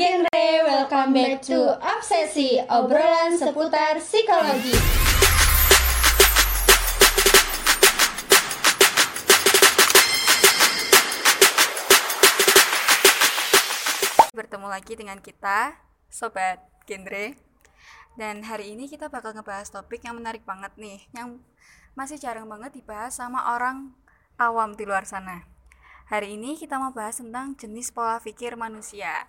Genre, 0.00 0.64
welcome 0.64 1.12
back 1.12 1.44
to 1.44 1.76
Obsesi, 1.76 2.56
obrolan 2.72 3.36
seputar 3.36 4.00
psikologi. 4.00 4.72
Bertemu 14.32 14.72
lagi 14.72 14.96
dengan 14.96 15.20
kita, 15.20 15.76
Sobat 16.08 16.64
Genre. 16.88 17.36
Dan 18.16 18.40
hari 18.48 18.72
ini 18.72 18.88
kita 18.88 19.12
bakal 19.12 19.36
ngebahas 19.36 19.68
topik 19.68 20.00
yang 20.08 20.16
menarik 20.16 20.48
banget 20.48 20.72
nih, 20.80 21.04
yang 21.12 21.44
masih 21.92 22.16
jarang 22.16 22.48
banget 22.48 22.72
dibahas 22.72 23.20
sama 23.20 23.52
orang 23.52 23.92
awam 24.40 24.72
di 24.72 24.88
luar 24.88 25.04
sana. 25.04 25.44
Hari 26.08 26.40
ini 26.40 26.56
kita 26.56 26.80
mau 26.80 26.96
bahas 26.96 27.20
tentang 27.20 27.52
jenis 27.52 27.92
pola 27.92 28.16
pikir 28.16 28.56
manusia. 28.56 29.28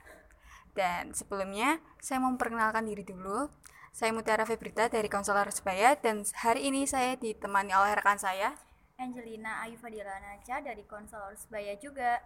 Dan 0.72 1.12
sebelumnya, 1.12 1.84
saya 2.00 2.24
mau 2.24 2.32
memperkenalkan 2.32 2.88
diri 2.88 3.04
dulu. 3.04 3.52
Saya 3.92 4.16
Mutiara 4.16 4.48
Febrita 4.48 4.88
dari 4.88 5.12
Konselor 5.12 5.52
Sebaya 5.52 6.00
dan 6.00 6.24
hari 6.40 6.72
ini 6.72 6.88
saya 6.88 7.20
ditemani 7.20 7.76
oleh 7.76 7.92
rekan 7.92 8.16
saya. 8.16 8.56
Angelina 8.96 9.68
Ayu 9.68 9.76
Fadila 9.76 10.16
Naca 10.16 10.64
dari 10.64 10.88
Konselor 10.88 11.36
Sebaya 11.36 11.76
juga. 11.76 12.24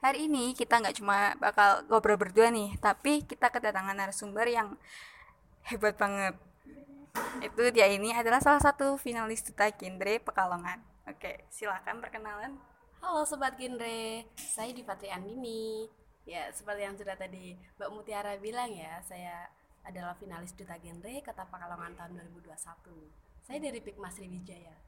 Hari 0.00 0.30
ini 0.30 0.54
kita 0.54 0.78
nggak 0.78 1.02
cuma 1.02 1.34
bakal 1.42 1.82
ngobrol 1.90 2.14
berdua 2.14 2.54
nih, 2.54 2.78
tapi 2.78 3.26
kita 3.26 3.50
kedatangan 3.50 3.98
narasumber 3.98 4.46
yang 4.46 4.78
hebat 5.66 5.98
banget. 5.98 6.38
Itu 7.42 7.74
dia 7.74 7.90
ini 7.90 8.14
adalah 8.14 8.38
salah 8.38 8.62
satu 8.62 8.94
finalis 8.94 9.42
Duta 9.42 9.66
Genre 9.66 10.22
Pekalongan. 10.22 10.78
Oke, 11.10 11.42
silakan 11.50 11.98
perkenalan. 11.98 12.54
Halo 13.02 13.26
Sobat 13.26 13.58
Genre, 13.58 14.30
saya 14.38 14.70
Dipatri 14.70 15.10
Andini. 15.10 15.99
Ya, 16.30 16.46
seperti 16.54 16.86
yang 16.86 16.94
sudah 16.94 17.18
tadi 17.18 17.58
Mbak 17.74 17.90
Mutiara 17.90 18.38
bilang 18.38 18.70
ya, 18.70 19.02
saya 19.02 19.50
adalah 19.82 20.14
finalis 20.14 20.54
Duta 20.54 20.78
Genre 20.78 21.10
Kota 21.26 21.42
Pekalongan 21.42 21.98
tahun 21.98 22.22
2021. 22.38 23.10
Saya 23.42 23.58
dari 23.58 23.82
Pikma 23.82 24.06
Sriwijaya. 24.14 24.78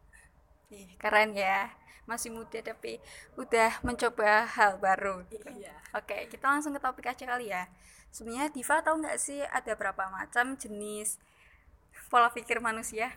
Ih, 0.71 0.95
keren 1.03 1.35
ya. 1.35 1.75
Masih 2.07 2.31
muda 2.31 2.63
tapi 2.63 3.03
udah 3.35 3.83
mencoba 3.83 4.47
hal 4.55 4.79
baru. 4.79 5.27
Iya. 5.35 5.75
Oke, 5.99 6.31
kita 6.31 6.47
langsung 6.47 6.79
ke 6.79 6.81
topik 6.83 7.11
aja 7.11 7.27
kali 7.27 7.51
ya. 7.51 7.67
Sebenarnya 8.15 8.47
Diva 8.55 8.79
tahu 8.79 9.03
nggak 9.03 9.19
sih 9.19 9.43
ada 9.43 9.75
berapa 9.75 10.15
macam 10.15 10.55
jenis 10.55 11.19
pola 12.07 12.31
pikir 12.31 12.63
manusia? 12.63 13.11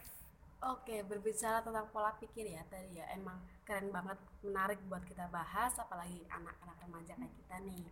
Oke, 0.63 1.03
berbicara 1.03 1.59
tentang 1.59 1.91
pola 1.91 2.15
pikir 2.15 2.47
ya 2.47 2.63
tadi 2.71 2.97
ya, 2.97 3.05
emang 3.11 3.37
keren 3.67 3.91
banget, 3.91 4.17
menarik 4.39 4.79
buat 4.87 5.03
kita 5.03 5.27
bahas, 5.27 5.75
apalagi 5.75 6.23
anak-anak 6.31 6.77
remaja 6.79 7.13
kayak 7.19 7.35
kita 7.35 7.55
nih. 7.67 7.85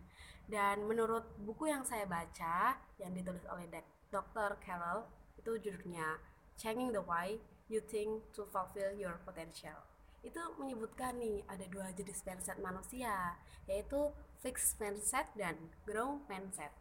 Dan 0.48 0.88
menurut 0.88 1.24
buku 1.44 1.68
yang 1.68 1.84
saya 1.84 2.08
baca, 2.08 2.80
yang 2.96 3.12
ditulis 3.12 3.44
oleh 3.52 3.68
Dr. 4.08 4.56
Carroll, 4.64 5.04
itu 5.36 5.60
judulnya 5.60 6.18
Changing 6.56 6.90
the 6.90 7.04
Way 7.04 7.38
You 7.68 7.84
Think 7.84 8.32
to 8.32 8.48
Fulfill 8.48 8.96
Your 8.96 9.20
Potential. 9.22 9.76
Itu 10.24 10.40
menyebutkan 10.56 11.20
nih 11.20 11.44
ada 11.48 11.68
dua 11.68 11.92
jenis 11.92 12.24
mindset 12.24 12.56
manusia, 12.60 13.36
yaitu 13.68 14.08
fixed 14.40 14.80
mindset 14.80 15.28
dan 15.36 15.56
growth 15.84 16.24
mindset. 16.32 16.72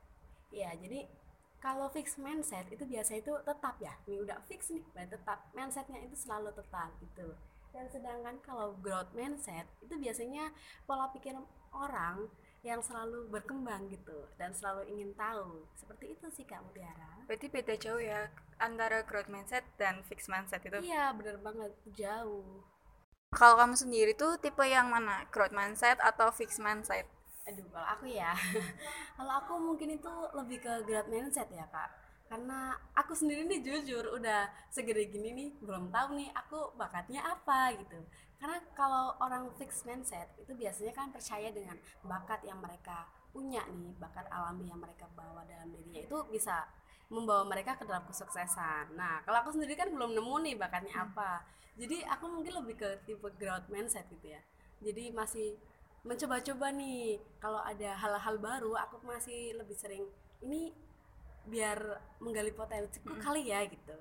Ya, 0.54 0.72
jadi 0.80 1.08
kalau 1.64 1.88
fix 1.88 2.20
mindset 2.20 2.68
itu 2.76 2.84
biasa 2.84 3.24
itu 3.24 3.32
tetap 3.48 3.80
ya. 3.80 3.96
Ini 4.04 4.20
udah 4.28 4.44
fix 4.52 4.68
nih 4.68 4.84
berarti 4.92 5.16
tetap. 5.16 5.40
Mindsetnya 5.56 6.04
itu 6.04 6.16
selalu 6.20 6.52
tetap 6.52 6.92
gitu. 7.00 7.32
Dan 7.72 7.88
sedangkan 7.88 8.36
kalau 8.44 8.76
growth 8.84 9.16
mindset 9.16 9.64
itu 9.80 9.96
biasanya 9.96 10.52
pola 10.84 11.08
pikir 11.16 11.32
orang 11.72 12.28
yang 12.68 12.84
selalu 12.84 13.32
berkembang 13.32 13.88
gitu. 13.88 14.28
Dan 14.36 14.52
selalu 14.52 14.92
ingin 14.92 15.16
tahu. 15.16 15.64
Seperti 15.80 16.20
itu 16.20 16.28
sih 16.36 16.44
kak 16.44 16.60
Mutiara. 16.68 17.24
Berarti 17.32 17.48
beda 17.48 17.80
jauh 17.80 18.04
ya 18.04 18.28
antara 18.60 19.00
growth 19.08 19.32
mindset 19.32 19.64
dan 19.80 20.04
fixed 20.04 20.28
mindset 20.28 20.60
itu. 20.68 20.84
iya 20.84 21.16
bener 21.16 21.40
banget. 21.40 21.72
Jauh. 21.96 22.68
Kalau 23.32 23.56
kamu 23.56 23.74
sendiri 23.80 24.12
tuh 24.14 24.36
tipe 24.36 24.62
yang 24.68 24.92
mana? 24.92 25.26
Growth 25.32 25.56
mindset 25.56 25.96
atau 26.04 26.28
fixed 26.30 26.60
mindset? 26.60 27.08
Aduh 27.44 27.68
kalau 27.70 27.88
aku 27.88 28.06
ya. 28.08 28.32
Kalau 29.20 29.34
aku 29.44 29.54
mungkin 29.60 30.00
itu 30.00 30.14
lebih 30.34 30.64
ke 30.64 30.74
growth 30.88 31.12
mindset 31.12 31.52
ya 31.52 31.68
kak. 31.68 31.92
Karena 32.32 32.74
aku 32.96 33.14
sendiri 33.14 33.46
nih 33.46 33.62
jujur 33.62 34.16
udah 34.16 34.50
segede 34.74 35.06
gini 35.12 35.30
nih 35.36 35.50
belum 35.62 35.94
tahu 35.94 36.18
nih 36.18 36.32
aku 36.34 36.74
bakatnya 36.80 37.22
apa 37.22 37.76
gitu. 37.78 38.00
Karena 38.40 38.58
kalau 38.74 39.16
orang 39.22 39.52
fix 39.60 39.86
mindset 39.86 40.32
itu 40.40 40.52
biasanya 40.56 40.92
kan 40.96 41.12
percaya 41.12 41.52
dengan 41.54 41.78
bakat 42.04 42.42
yang 42.48 42.58
mereka 42.64 43.06
punya 43.30 43.62
nih 43.70 43.94
bakat 44.00 44.26
alami 44.34 44.70
yang 44.70 44.80
mereka 44.82 45.10
bawa 45.14 45.42
dalam 45.46 45.70
dirinya 45.74 46.02
itu 46.06 46.18
bisa 46.30 46.66
membawa 47.12 47.46
mereka 47.46 47.78
ke 47.78 47.84
dalam 47.86 48.02
kesuksesan. 48.08 48.98
Nah 48.98 49.22
kalau 49.28 49.46
aku 49.46 49.54
sendiri 49.54 49.78
kan 49.78 49.92
belum 49.92 50.16
nemu 50.16 50.36
nih 50.50 50.56
bakatnya 50.58 51.06
apa. 51.06 51.44
Jadi 51.74 52.06
aku 52.06 52.30
mungkin 52.30 52.54
lebih 52.66 52.76
ke 52.82 52.90
tipe 53.06 53.30
growth 53.38 53.70
mindset 53.70 54.06
gitu 54.10 54.34
ya. 54.34 54.42
Jadi 54.84 55.14
masih 55.14 55.58
mencoba-coba 56.04 56.68
nih. 56.76 57.18
Kalau 57.40 57.64
ada 57.64 57.96
hal-hal 57.96 58.36
baru 58.38 58.76
aku 58.76 59.00
masih 59.08 59.56
lebih 59.56 59.76
sering 59.76 60.04
ini 60.44 60.76
biar 61.48 61.80
menggali 62.20 62.52
potensiku 62.52 63.16
kali 63.20 63.52
ya 63.52 63.64
gitu. 63.68 63.96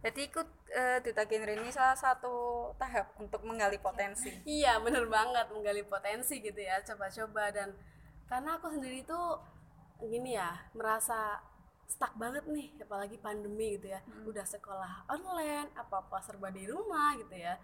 Berarti 0.00 0.20
ikut 0.32 0.48
eh, 0.72 0.98
Duta 1.04 1.28
Genre 1.28 1.52
ini 1.60 1.70
salah 1.70 1.98
satu 1.98 2.70
tahap 2.80 3.12
untuk 3.20 3.44
menggali 3.44 3.76
potensi. 3.76 4.32
iya 4.48 4.80
bener 4.80 5.04
banget 5.10 5.52
menggali 5.52 5.84
potensi 5.84 6.40
gitu 6.40 6.56
ya 6.56 6.80
coba-coba. 6.86 7.52
Dan 7.52 7.74
karena 8.30 8.56
aku 8.56 8.72
sendiri 8.72 9.04
tuh 9.04 9.42
gini 10.00 10.38
ya 10.38 10.56
merasa 10.72 11.44
stuck 11.84 12.14
banget 12.16 12.46
nih 12.48 12.70
apalagi 12.80 13.18
pandemi 13.20 13.76
gitu 13.76 13.92
ya. 13.92 14.00
Udah 14.24 14.46
sekolah 14.46 15.10
online 15.10 15.68
apa 15.76 16.00
apa 16.00 16.18
serba 16.22 16.48
di 16.48 16.64
rumah 16.64 17.18
gitu 17.18 17.36
ya 17.36 17.58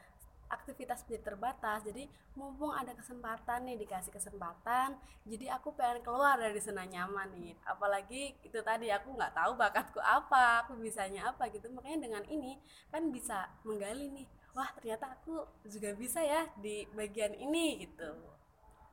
aktivitas 0.48 1.02
menjadi 1.06 1.34
terbatas. 1.34 1.82
Jadi 1.86 2.06
mumpung 2.38 2.72
ada 2.72 2.92
kesempatan 2.94 3.66
nih 3.66 3.76
dikasih 3.82 4.12
kesempatan 4.12 4.96
jadi 5.26 5.58
aku 5.58 5.74
pengen 5.74 6.06
keluar 6.06 6.38
dari 6.38 6.62
zona 6.62 6.86
nyaman 6.86 7.34
nih. 7.34 7.58
Apalagi 7.66 8.38
itu 8.46 8.58
tadi 8.62 8.86
aku 8.94 9.10
nggak 9.18 9.34
tahu 9.34 9.58
bakatku 9.58 9.98
apa 9.98 10.62
aku 10.62 10.78
bisanya 10.78 11.34
apa 11.34 11.50
gitu. 11.50 11.66
Makanya 11.74 11.98
dengan 12.06 12.22
ini 12.30 12.54
kan 12.94 13.10
bisa 13.10 13.50
menggali 13.66 14.06
nih 14.14 14.26
wah 14.54 14.70
ternyata 14.78 15.12
aku 15.18 15.44
juga 15.66 15.92
bisa 15.98 16.22
ya 16.22 16.46
di 16.62 16.86
bagian 16.94 17.34
ini 17.34 17.82
gitu. 17.82 18.06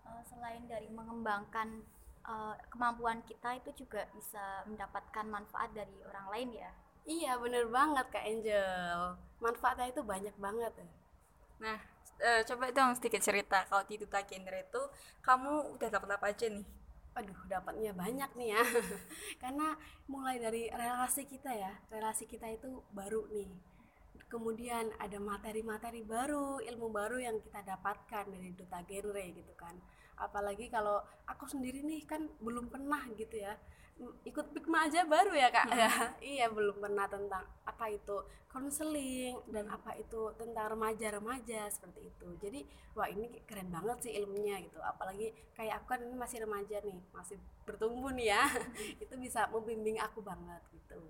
Eh, 0.09 0.21
selain 0.25 0.65
dari 0.65 0.89
mengembangkan 0.89 1.85
eh, 2.25 2.55
kemampuan 2.73 3.21
kita 3.29 3.53
itu 3.61 3.85
juga 3.85 4.09
bisa 4.17 4.65
mendapatkan 4.65 5.25
manfaat 5.29 5.69
dari 5.71 6.01
orang 6.09 6.27
lain 6.33 6.51
ya. 6.65 6.71
iya 7.03 7.35
bener 7.35 7.67
banget 7.67 8.07
kak 8.15 8.23
Angel. 8.23 9.19
Manfaatnya 9.43 9.91
itu 9.91 10.01
banyak 10.07 10.35
banget 10.39 10.71
ya 10.79 11.02
Nah, 11.61 11.77
eh, 12.21 12.41
coba 12.47 12.69
dong 12.73 12.91
sedikit 12.97 13.21
cerita 13.21 13.65
kalau 13.69 13.83
di 13.89 13.95
Duta 14.01 14.19
Genre 14.25 14.59
itu 14.67 14.81
kamu 15.25 15.77
udah 15.77 15.89
dapat 15.89 16.09
apa 16.17 16.25
aja 16.33 16.47
nih? 16.49 16.65
Aduh, 17.13 17.39
dapatnya 17.45 17.91
banyak 17.93 18.29
nih 18.39 18.49
ya. 18.57 18.61
Karena 19.41 19.77
mulai 20.09 20.41
dari 20.41 20.65
relasi 20.73 21.29
kita 21.29 21.53
ya, 21.53 21.73
relasi 21.93 22.25
kita 22.25 22.49
itu 22.49 22.81
baru 22.89 23.29
nih. 23.29 23.49
Kemudian 24.31 24.89
ada 24.97 25.21
materi-materi 25.21 26.01
baru, 26.01 26.57
ilmu 26.57 26.89
baru 26.89 27.21
yang 27.21 27.37
kita 27.37 27.61
dapatkan 27.61 28.25
dari 28.33 28.49
duta 28.57 28.81
genre 28.81 29.25
gitu 29.29 29.53
kan. 29.53 29.77
Apalagi 30.17 30.69
kalau 30.69 31.01
aku 31.25 31.45
sendiri 31.49 31.81
nih 31.81 32.03
kan 32.05 32.29
belum 32.39 32.69
pernah 32.69 33.03
gitu 33.15 33.39
ya. 33.39 33.57
Ikut 34.25 34.51
Pikma 34.57 34.89
aja 34.89 35.05
baru 35.05 35.37
ya 35.37 35.53
kak 35.53 35.67
ya. 35.69 35.91
Iya 36.33 36.45
belum 36.49 36.81
pernah 36.81 37.05
tentang 37.05 37.45
apa 37.63 37.85
itu 37.93 38.17
konseling 38.49 39.37
dan 39.49 39.65
apa 39.69 39.97
itu 39.97 40.29
tentang 40.37 40.77
remaja-remaja 40.77 41.69
seperti 41.69 42.09
itu. 42.09 42.27
Jadi 42.37 42.59
wah 42.93 43.09
ini 43.09 43.29
keren 43.49 43.69
banget 43.73 44.09
sih 44.09 44.13
ilmunya 44.17 44.61
gitu. 44.61 44.81
Apalagi 44.81 45.33
kayak 45.57 45.81
aku 45.81 45.97
kan 45.97 46.01
ini 46.05 46.15
masih 46.17 46.45
remaja 46.45 46.77
nih, 46.81 46.99
masih 47.13 47.37
bertumbuh 47.65 48.13
nih 48.13 48.33
ya. 48.33 48.43
itu 49.03 49.13
bisa 49.17 49.49
membimbing 49.49 49.97
aku 50.01 50.21
banget 50.21 50.61
gitu. 50.73 51.01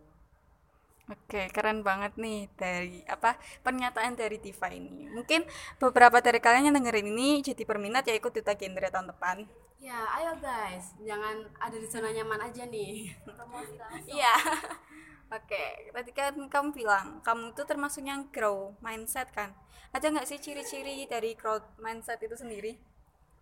Oke, 1.11 1.51
keren 1.51 1.83
banget 1.83 2.15
nih 2.15 2.47
dari 2.55 3.03
apa 3.11 3.35
pernyataan 3.59 4.15
dari 4.15 4.39
Diva 4.39 4.71
ini. 4.71 5.11
Mungkin 5.11 5.44
beberapa 5.75 6.23
dari 6.23 6.39
kalian 6.39 6.71
yang 6.71 6.79
dengerin 6.79 7.11
ini 7.11 7.44
jadi 7.44 7.63
berminat 7.67 8.07
ya 8.07 8.15
ikut 8.15 8.31
Duta 8.31 8.55
Genre 8.55 8.88
tahun 8.88 9.11
depan. 9.11 9.44
Ya, 9.83 10.00
ayo 10.15 10.31
guys, 10.39 10.95
jangan 11.03 11.44
ada 11.59 11.75
di 11.75 11.83
zona 11.91 12.07
nyaman 12.07 12.39
aja 12.47 12.63
nih. 12.63 13.11
Langsung. 13.27 13.75
Iya. 14.07 14.31
Oke, 15.27 15.91
tadi 15.91 16.11
kan 16.15 16.39
kamu 16.47 16.71
bilang 16.71 17.19
kamu 17.19 17.51
itu 17.51 17.63
termasuk 17.67 18.05
yang 18.07 18.31
grow 18.31 18.71
mindset 18.79 19.27
kan? 19.35 19.51
Ada 19.91 20.07
nggak 20.07 20.29
sih 20.29 20.39
ciri-ciri 20.39 21.03
dari 21.09 21.35
growth 21.35 21.67
mindset 21.83 22.23
itu 22.23 22.39
sendiri? 22.39 22.79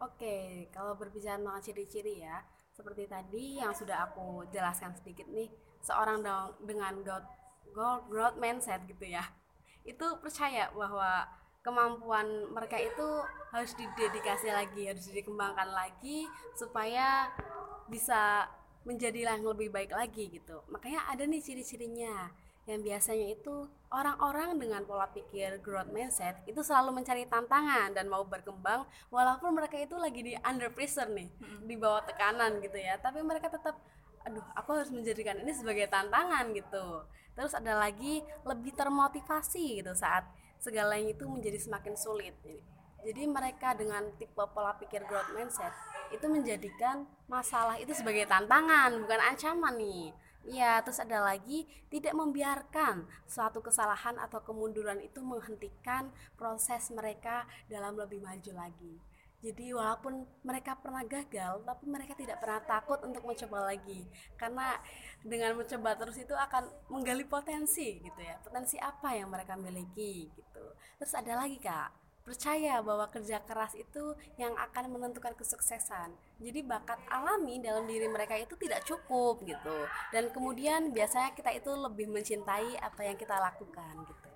Oke, 0.01 0.65
kalau 0.73 0.97
berbicara 0.97 1.37
tentang 1.37 1.61
ciri-ciri 1.61 2.25
ya, 2.25 2.41
seperti 2.73 3.05
tadi 3.05 3.61
yang 3.61 3.75
sudah 3.75 4.09
aku 4.09 4.49
jelaskan 4.49 4.97
sedikit 4.97 5.29
nih, 5.29 5.51
seorang 5.85 6.25
dengan 6.63 6.95
growth, 7.05 7.27
growth, 7.73 8.37
mindset 8.37 8.83
gitu 8.85 9.07
ya, 9.07 9.23
itu 9.87 10.05
percaya 10.21 10.69
bahwa 10.71 11.25
kemampuan 11.61 12.25
mereka 12.49 12.77
itu 12.77 13.07
harus 13.53 13.71
didedikasi 13.77 14.49
lagi, 14.49 14.89
harus 14.89 15.05
dikembangkan 15.09 15.69
lagi 15.69 16.25
supaya 16.57 17.29
bisa 17.85 18.49
menjadi 18.81 19.29
yang 19.29 19.45
lebih 19.45 19.69
baik 19.69 19.93
lagi 19.93 20.29
gitu. 20.33 20.65
Makanya 20.73 21.05
ada 21.05 21.21
nih 21.25 21.41
ciri-cirinya 21.41 22.33
yang 22.69 22.85
biasanya 22.85 23.33
itu 23.33 23.65
orang-orang 23.89 24.53
dengan 24.61 24.85
pola 24.85 25.09
pikir 25.09 25.65
growth 25.65 25.89
mindset 25.89 26.37
itu 26.45 26.61
selalu 26.61 27.01
mencari 27.01 27.25
tantangan 27.25 27.89
dan 27.89 28.05
mau 28.05 28.21
berkembang 28.21 28.85
walaupun 29.09 29.57
mereka 29.57 29.81
itu 29.81 29.97
lagi 29.97 30.21
di 30.21 30.33
under 30.45 30.69
pressure 30.69 31.09
nih 31.09 31.29
di 31.65 31.75
bawah 31.77 32.05
tekanan 32.05 32.61
gitu 32.61 32.77
ya. 32.77 32.97
Tapi 33.01 33.21
mereka 33.25 33.49
tetap 33.49 33.77
aduh 34.27 34.43
aku 34.53 34.77
harus 34.77 34.91
menjadikan 34.93 35.37
ini 35.41 35.51
sebagai 35.53 35.87
tantangan 35.89 36.51
gitu. 36.53 37.05
Terus 37.33 37.55
ada 37.55 37.79
lagi 37.79 38.21
lebih 38.43 38.75
termotivasi 38.75 39.81
gitu 39.81 39.95
saat 39.95 40.27
segalanya 40.61 41.15
itu 41.15 41.25
menjadi 41.25 41.57
semakin 41.57 41.95
sulit. 41.97 42.35
Jadi 43.01 43.25
mereka 43.25 43.73
dengan 43.73 44.13
tipe 44.21 44.37
pola 44.37 44.77
pikir 44.77 45.01
growth 45.09 45.33
mindset 45.33 45.73
itu 46.13 46.25
menjadikan 46.29 47.09
masalah 47.25 47.81
itu 47.81 47.97
sebagai 47.97 48.29
tantangan 48.29 48.93
bukan 49.01 49.19
ancaman 49.25 49.73
nih. 49.81 50.13
Iya, 50.41 50.81
terus 50.81 50.97
ada 50.97 51.21
lagi 51.21 51.69
tidak 51.93 52.17
membiarkan 52.17 53.05
suatu 53.29 53.61
kesalahan 53.61 54.17
atau 54.17 54.41
kemunduran 54.41 54.97
itu 55.01 55.21
menghentikan 55.21 56.09
proses 56.33 56.89
mereka 56.89 57.45
dalam 57.69 57.93
lebih 57.93 58.25
maju 58.25 58.51
lagi. 58.57 59.10
Jadi 59.41 59.73
walaupun 59.73 60.21
mereka 60.45 60.77
pernah 60.77 61.01
gagal, 61.01 61.65
tapi 61.65 61.85
mereka 61.89 62.13
tidak 62.13 62.37
pernah 62.37 62.61
takut 62.61 63.01
untuk 63.01 63.25
mencoba 63.25 63.73
lagi. 63.73 64.05
Karena 64.37 64.77
dengan 65.25 65.57
mencoba 65.57 65.97
terus 65.97 66.21
itu 66.21 66.37
akan 66.37 66.69
menggali 66.93 67.25
potensi 67.25 67.97
gitu 68.05 68.21
ya. 68.21 68.37
Potensi 68.37 68.77
apa 68.77 69.17
yang 69.17 69.33
mereka 69.33 69.57
miliki 69.57 70.29
gitu. 70.29 70.65
Terus 71.01 71.13
ada 71.17 71.41
lagi 71.41 71.57
Kak, 71.57 71.89
percaya 72.21 72.85
bahwa 72.85 73.09
kerja 73.09 73.41
keras 73.41 73.73
itu 73.73 74.13
yang 74.37 74.53
akan 74.53 74.93
menentukan 74.93 75.33
kesuksesan. 75.33 76.13
Jadi 76.37 76.61
bakat 76.61 77.01
alami 77.09 77.57
dalam 77.57 77.89
diri 77.89 78.05
mereka 78.05 78.37
itu 78.37 78.53
tidak 78.61 78.85
cukup 78.85 79.41
gitu. 79.41 79.77
Dan 80.13 80.29
kemudian 80.29 80.93
biasanya 80.93 81.33
kita 81.33 81.49
itu 81.49 81.73
lebih 81.73 82.13
mencintai 82.13 82.77
apa 82.77 83.01
yang 83.01 83.17
kita 83.17 83.33
lakukan 83.41 84.05
gitu. 84.05 84.30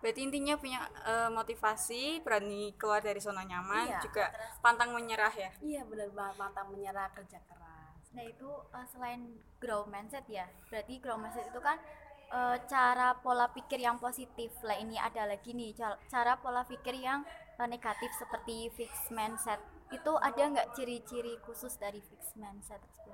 Berarti 0.00 0.20
intinya 0.24 0.56
punya 0.56 0.80
uh, 1.04 1.28
motivasi, 1.28 2.24
berani 2.24 2.72
keluar 2.80 3.00
dari 3.00 3.20
zona 3.20 3.44
nyaman, 3.44 3.86
Iya. 3.86 4.00
juga 4.00 4.24
pantang 4.60 4.96
menyerah 4.96 5.32
ya. 5.32 5.50
Iya 5.60 5.82
benar 5.84 6.08
banget 6.10 6.36
mantap 6.40 6.66
menyerah 6.72 7.08
kerja 7.12 7.38
keras. 7.44 8.00
Nah 8.16 8.24
itu 8.24 8.48
eh, 8.74 8.86
selain 8.88 9.20
grow 9.60 9.84
mindset 9.86 10.24
ya, 10.26 10.48
berarti 10.66 10.98
grow 10.98 11.14
mindset 11.14 11.46
itu 11.46 11.60
kan 11.60 11.76
eh, 12.32 12.56
cara 12.66 13.14
pola 13.20 13.52
pikir 13.52 13.78
yang 13.78 14.00
positif. 14.00 14.50
Lah 14.64 14.74
ini 14.74 14.96
ada 14.96 15.28
lagi 15.28 15.52
nih 15.52 15.76
ca- 15.76 16.00
cara 16.08 16.40
pola 16.40 16.64
pikir 16.64 16.96
yang 16.96 17.22
negatif 17.60 18.08
seperti 18.16 18.72
fixed 18.72 19.12
mindset. 19.12 19.60
Itu 19.92 20.16
ada 20.16 20.48
nggak 20.48 20.72
ciri-ciri 20.72 21.36
khusus 21.44 21.76
dari 21.76 22.00
fixed 22.00 22.32
mindset 22.40 22.80
tersebut? 22.80 23.12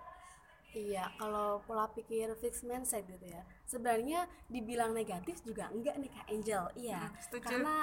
Iya, 0.74 1.08
kalau 1.16 1.62
pola 1.64 1.88
pikir 1.92 2.32
fixed 2.40 2.66
mindset 2.66 3.06
gitu 3.06 3.26
ya. 3.28 3.42
Sebenarnya 3.64 4.26
dibilang 4.50 4.92
negatif 4.92 5.40
juga 5.46 5.70
enggak 5.70 5.96
nih 6.00 6.10
Kak 6.12 6.26
Angel. 6.28 6.64
Iya. 6.76 7.00
Hmm, 7.00 7.16
setuju. 7.22 7.46
Karena 7.46 7.76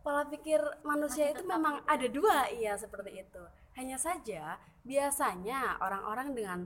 pola 0.00 0.24
pikir 0.26 0.60
manusia 0.82 1.28
Masih 1.28 1.34
itu 1.36 1.42
tetap 1.44 1.52
memang 1.52 1.76
ada 1.84 2.06
dua, 2.08 2.48
iya 2.50 2.72
seperti 2.74 3.20
itu. 3.20 3.42
Hanya 3.76 4.00
saja 4.00 4.56
biasanya 4.82 5.76
orang-orang 5.78 6.28
dengan 6.32 6.58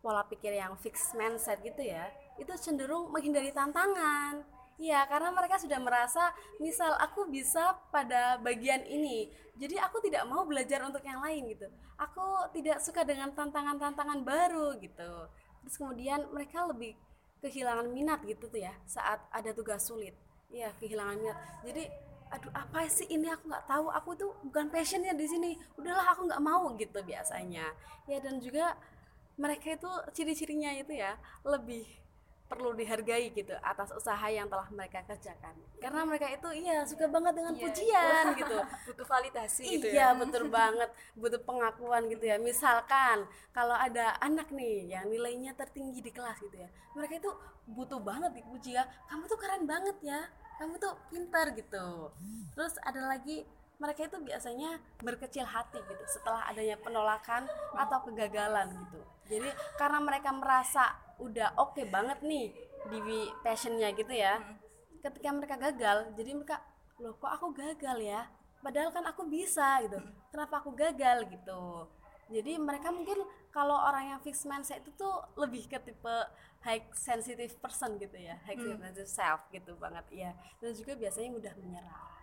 pola 0.00 0.26
pikir 0.26 0.56
yang 0.56 0.74
fixed 0.80 1.14
mindset 1.14 1.60
gitu 1.62 1.80
ya, 1.84 2.10
itu 2.40 2.50
cenderung 2.58 3.12
menghindari 3.12 3.52
tantangan. 3.52 4.42
Iya, 4.80 5.04
karena 5.12 5.28
mereka 5.28 5.60
sudah 5.60 5.76
merasa 5.76 6.32
misal 6.56 6.96
aku 6.96 7.28
bisa 7.28 7.76
pada 7.92 8.40
bagian 8.40 8.80
ini. 8.88 9.28
Jadi 9.60 9.76
aku 9.76 10.00
tidak 10.00 10.24
mau 10.24 10.48
belajar 10.48 10.80
untuk 10.88 11.04
yang 11.04 11.20
lain 11.20 11.52
gitu. 11.52 11.68
Aku 12.00 12.48
tidak 12.56 12.80
suka 12.80 13.04
dengan 13.04 13.28
tantangan-tantangan 13.36 14.24
baru 14.24 14.80
gitu. 14.80 15.28
Terus 15.60 15.76
kemudian 15.76 16.24
mereka 16.32 16.64
lebih 16.64 16.96
kehilangan 17.44 17.92
minat 17.92 18.24
gitu 18.24 18.48
tuh 18.48 18.56
ya 18.64 18.72
saat 18.88 19.20
ada 19.28 19.52
tugas 19.52 19.84
sulit. 19.84 20.16
Iya, 20.48 20.72
kehilangan 20.80 21.16
minat. 21.20 21.38
Jadi 21.60 21.84
aduh 22.30 22.52
apa 22.54 22.86
sih 22.86 23.10
ini 23.10 23.26
aku 23.26 23.50
nggak 23.50 23.66
tahu 23.66 23.90
aku 23.90 24.10
tuh 24.14 24.30
bukan 24.46 24.70
passionnya 24.70 25.10
di 25.18 25.26
sini 25.26 25.50
udahlah 25.74 26.14
aku 26.14 26.30
nggak 26.30 26.38
mau 26.38 26.62
gitu 26.78 27.02
biasanya 27.02 27.74
ya 28.06 28.22
dan 28.22 28.38
juga 28.38 28.78
mereka 29.34 29.74
itu 29.74 29.90
ciri-cirinya 30.14 30.70
itu 30.78 30.94
ya 30.94 31.18
lebih 31.42 31.90
perlu 32.50 32.74
dihargai 32.74 33.30
gitu 33.30 33.54
atas 33.62 33.94
usaha 33.94 34.26
yang 34.26 34.50
telah 34.50 34.66
mereka 34.74 35.06
kerjakan. 35.06 35.54
Karena 35.78 36.02
mereka 36.02 36.26
itu 36.26 36.48
iya 36.66 36.82
suka 36.82 37.06
banget 37.06 37.38
dengan 37.38 37.54
Iya, 37.54 37.62
pujian 37.62 38.24
gitu. 38.34 38.56
Butuh 38.90 39.06
validasi 39.06 39.62
gitu 39.78 39.86
iya 39.86 40.10
ya. 40.10 40.18
betul 40.18 40.50
banget. 40.50 40.90
Butuh 41.14 41.38
pengakuan 41.46 42.10
gitu 42.10 42.26
ya. 42.26 42.42
Misalkan 42.42 43.22
kalau 43.54 43.78
ada 43.78 44.18
anak 44.18 44.50
nih 44.50 44.98
yang 44.98 45.06
nilainya 45.06 45.54
tertinggi 45.54 46.02
di 46.02 46.10
kelas 46.10 46.42
gitu 46.42 46.58
ya 46.58 46.66
mereka 46.94 47.22
itu 47.22 47.30
butuh 47.70 48.00
banget 48.02 48.34
dipuji 48.34 48.74
ya. 48.74 48.84
Kamu 49.06 49.30
tuh 49.30 49.38
keren 49.38 49.62
banget 49.66 49.96
ya. 50.02 50.20
Kamu 50.58 50.76
tuh 50.76 50.92
pintar 51.08 51.54
gitu. 51.54 52.10
Terus 52.52 52.74
ada 52.82 53.00
lagi 53.06 53.46
mereka 53.80 54.06
itu 54.06 54.20
biasanya 54.20 54.76
berkecil 55.00 55.48
hati 55.48 55.80
gitu 55.80 56.04
setelah 56.04 56.44
adanya 56.46 56.76
penolakan 56.76 57.48
atau 57.72 57.98
kegagalan 58.04 58.68
gitu. 58.86 59.00
Jadi 59.32 59.48
karena 59.80 59.98
mereka 60.04 60.30
merasa 60.36 60.94
udah 61.16 61.56
oke 61.56 61.80
banget 61.88 62.20
nih 62.20 62.52
di 62.92 63.28
passionnya 63.44 63.92
gitu 63.92 64.12
ya 64.12 64.40
ketika 65.00 65.28
mereka 65.32 65.56
gagal 65.56 66.12
jadi 66.16 66.32
mereka 66.32 66.60
loh 67.00 67.16
kok 67.16 67.32
aku 67.32 67.56
gagal 67.56 67.96
ya? 68.04 68.28
Padahal 68.60 68.92
kan 68.92 69.04
aku 69.08 69.24
bisa 69.24 69.80
gitu. 69.88 69.96
Kenapa 70.28 70.60
aku 70.60 70.76
gagal? 70.76 71.24
gitu. 71.32 71.88
Jadi 72.28 72.60
mereka 72.60 72.92
mungkin 72.92 73.24
kalau 73.50 73.74
orang 73.74 74.14
yang 74.14 74.20
fixed 74.20 74.44
mindset 74.44 74.84
itu 74.84 74.92
tuh 74.94 75.16
lebih 75.40 75.64
ke 75.66 75.80
tipe 75.80 76.16
high 76.60 76.84
sensitive 76.92 77.56
person 77.58 77.96
gitu 77.96 78.14
ya 78.20 78.36
high 78.44 78.54
sensitive 78.54 79.08
self 79.08 79.48
gitu 79.50 79.72
banget 79.80 80.06
ya 80.12 80.30
dan 80.60 80.70
juga 80.76 80.92
biasanya 80.94 81.32
mudah 81.32 81.54
menyerah 81.56 82.19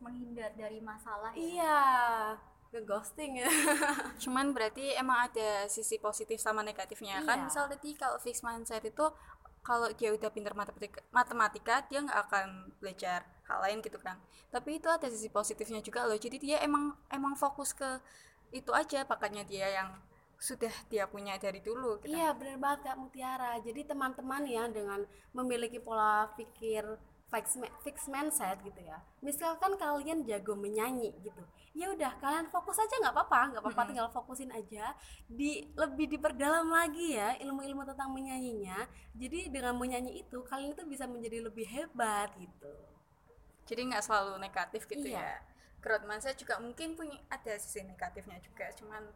Menghindar 0.00 0.50
dari 0.56 0.80
masalah 0.80 1.30
ya. 1.32 1.40
iya 1.40 1.78
ke 2.70 2.80
ghosting 2.86 3.42
ya 3.42 3.50
Cuman 4.22 4.54
berarti 4.54 4.94
emang 4.94 5.28
ada 5.28 5.66
sisi 5.66 5.98
positif 5.98 6.38
sama 6.38 6.62
negatifnya 6.62 7.20
kan. 7.26 7.44
Iya. 7.44 7.46
Misal 7.50 7.64
tadi 7.66 7.98
kalau 7.98 8.16
fixed 8.22 8.46
mindset 8.46 8.86
itu 8.86 9.06
kalau 9.60 9.92
dia 9.92 10.14
udah 10.14 10.30
pintar 10.32 10.56
matematika, 10.56 11.04
matematika 11.12 11.74
dia 11.90 12.00
nggak 12.00 12.20
akan 12.30 12.46
belajar 12.80 13.26
hal 13.44 13.58
lain 13.60 13.82
gitu 13.84 13.98
kan. 14.00 14.16
Tapi 14.48 14.80
itu 14.80 14.88
ada 14.88 15.04
sisi 15.10 15.28
positifnya 15.28 15.84
juga 15.84 16.06
loh. 16.08 16.16
Jadi 16.16 16.40
dia 16.40 16.62
emang 16.64 16.96
emang 17.12 17.34
fokus 17.36 17.74
ke 17.76 18.00
itu 18.50 18.70
aja 18.72 19.04
bakatnya 19.06 19.44
dia 19.46 19.68
yang 19.68 19.90
sudah 20.40 20.72
dia 20.88 21.04
punya 21.04 21.36
dari 21.36 21.60
dulu 21.60 22.00
gitu. 22.00 22.16
Iya 22.16 22.32
benar 22.32 22.56
banget 22.56 22.80
Kak 22.88 22.96
Mutiara. 22.96 23.52
Jadi 23.60 23.84
teman-teman 23.84 24.42
ya 24.48 24.64
dengan 24.72 25.04
memiliki 25.36 25.76
pola 25.76 26.32
pikir 26.32 26.86
fixed 27.30 27.56
ma- 27.62 27.74
fixed 27.86 28.08
mindset 28.10 28.58
gitu 28.66 28.80
ya. 28.82 28.98
Misalkan 29.22 29.78
kalian 29.78 30.26
jago 30.26 30.58
menyanyi 30.58 31.14
gitu, 31.22 31.42
ya 31.72 31.86
udah 31.94 32.18
kalian 32.18 32.50
fokus 32.50 32.76
aja 32.76 32.90
nggak 32.98 33.14
apa-apa, 33.14 33.40
nggak 33.54 33.62
apa-apa 33.62 33.82
tinggal 33.86 34.08
fokusin 34.10 34.50
aja. 34.50 34.92
Di 35.30 35.70
lebih 35.78 36.10
diperdalam 36.10 36.66
lagi 36.66 37.14
ya 37.14 37.38
ilmu-ilmu 37.38 37.86
tentang 37.86 38.10
menyanyinya. 38.10 38.82
Jadi 39.14 39.46
dengan 39.54 39.78
menyanyi 39.78 40.26
itu 40.26 40.42
kalian 40.42 40.74
itu 40.74 40.82
bisa 40.84 41.06
menjadi 41.06 41.46
lebih 41.46 41.66
hebat 41.70 42.34
gitu. 42.34 42.74
Jadi 43.70 43.80
nggak 43.94 44.02
selalu 44.02 44.42
negatif 44.42 44.90
gitu 44.90 45.06
Iya. 45.06 45.22
ya. 45.22 45.34
Growth 45.80 46.04
mindset 46.04 46.36
juga 46.36 46.58
mungkin 46.60 46.92
punya 46.98 47.16
ada 47.32 47.56
sisi 47.56 47.80
negatifnya 47.86 48.36
juga, 48.42 48.68
cuman 48.76 49.06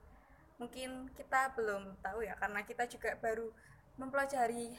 mungkin 0.57 1.11
kita 1.19 1.51
belum 1.59 1.99
tahu 1.99 2.23
ya 2.23 2.39
karena 2.39 2.63
kita 2.63 2.87
juga 2.87 3.19
baru 3.19 3.51
mempelajari 3.99 4.79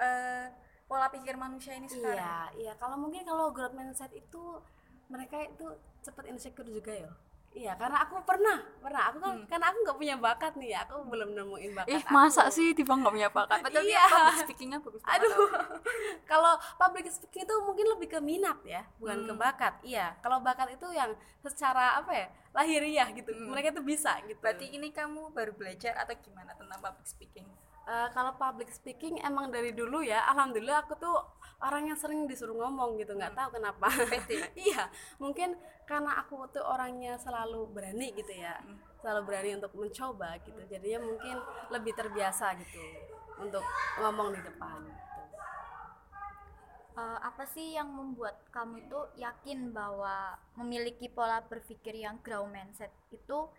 eh, 0.00 0.46
pola 0.84 1.08
pikir 1.08 1.34
manusia 1.34 1.72
ini 1.74 1.88
sekarang. 1.88 2.16
Iya, 2.16 2.36
iya. 2.58 2.72
Kalau 2.76 2.96
mungkin 2.96 3.22
kalau 3.22 3.50
growth 3.50 3.72
mindset 3.72 4.12
itu 4.12 4.60
mereka 5.08 5.40
itu 5.40 5.66
cepat 6.00 6.24
insecure 6.28 6.66
juga 6.66 6.92
ya. 6.92 7.10
Iya, 7.52 7.76
karena 7.76 8.00
aku 8.00 8.16
pernah, 8.24 8.64
pernah. 8.80 9.12
Aku 9.12 9.20
kan 9.20 9.44
karena 9.44 9.68
aku 9.68 9.84
nggak 9.84 9.98
punya 10.00 10.16
bakat 10.16 10.56
nih, 10.56 10.72
ya, 10.72 10.88
aku 10.88 11.04
belum 11.04 11.36
nemuin 11.36 11.70
bakat. 11.76 11.92
Ih, 11.92 12.00
aku. 12.00 12.08
masa 12.08 12.48
sih 12.48 12.72
tiba 12.72 12.96
nggak 12.96 13.12
punya 13.12 13.28
bakat? 13.28 13.60
Padahal 13.68 13.84
Iya. 13.84 14.04
public 14.08 14.36
speakingnya 14.48 14.78
bagus 14.80 15.00
banget. 15.04 15.20
Aduh, 15.20 15.36
kalau 16.32 16.52
public 16.80 17.04
speaking 17.12 17.44
itu 17.44 17.54
mungkin 17.60 17.86
lebih 17.92 18.08
ke 18.08 18.18
minat 18.24 18.56
ya, 18.64 18.88
bukan 18.96 19.28
ke 19.28 19.32
Hmm. 19.36 19.42
bakat. 19.44 19.74
Iya, 19.84 20.16
kalau 20.24 20.40
bakat 20.40 20.80
itu 20.80 20.88
yang 20.96 21.12
secara 21.44 22.00
apa 22.00 22.12
ya, 22.16 22.26
lahiriah 22.56 23.08
gitu. 23.12 23.36
Hmm. 23.36 23.52
Mereka 23.52 23.76
tuh 23.76 23.84
bisa 23.84 24.16
gitu. 24.24 24.40
Berarti 24.40 24.72
ini 24.72 24.88
kamu 24.88 25.36
baru 25.36 25.52
belajar 25.52 25.92
atau 26.00 26.16
gimana 26.24 26.56
tentang 26.56 26.80
public 26.80 27.04
speaking? 27.04 27.44
Eh, 27.82 28.08
kalau 28.14 28.38
public 28.38 28.70
speaking 28.70 29.18
emang 29.26 29.50
dari 29.50 29.74
dulu 29.74 30.06
ya, 30.06 30.22
alhamdulillah 30.30 30.86
aku 30.86 30.94
tuh 31.02 31.18
orang 31.58 31.90
yang 31.90 31.98
sering 31.98 32.30
disuruh 32.30 32.54
ngomong 32.54 32.94
gitu, 33.02 33.18
nggak 33.18 33.34
tahu 33.34 33.58
kenapa. 33.58 33.90
Iya, 34.54 34.86
mungkin 35.18 35.58
karena 35.82 36.14
aku 36.22 36.46
tuh 36.54 36.62
orangnya 36.62 37.18
selalu 37.18 37.66
berani 37.74 38.14
gitu 38.14 38.30
ya, 38.38 38.54
selalu 39.02 39.20
berani 39.26 39.50
untuk 39.58 39.74
mencoba 39.74 40.38
gitu. 40.46 40.62
Jadinya 40.70 41.00
mungkin 41.10 41.36
lebih 41.74 41.92
terbiasa 41.98 42.54
gitu 42.62 42.78
untuk 43.42 43.64
ngomong 43.98 44.30
di 44.30 44.40
depan. 44.46 44.78
gitu. 44.86 45.02
Eh, 46.92 47.18
apa 47.18 47.44
sih 47.50 47.74
yang 47.74 47.90
membuat 47.90 48.46
kamu 48.54 48.86
itu 48.86 49.00
yakin 49.18 49.74
bahwa 49.74 50.38
memiliki 50.54 51.10
pola 51.10 51.42
berpikir 51.42 51.98
yang 51.98 52.22
grow 52.22 52.46
mindset 52.46 52.94
itu 53.10 53.50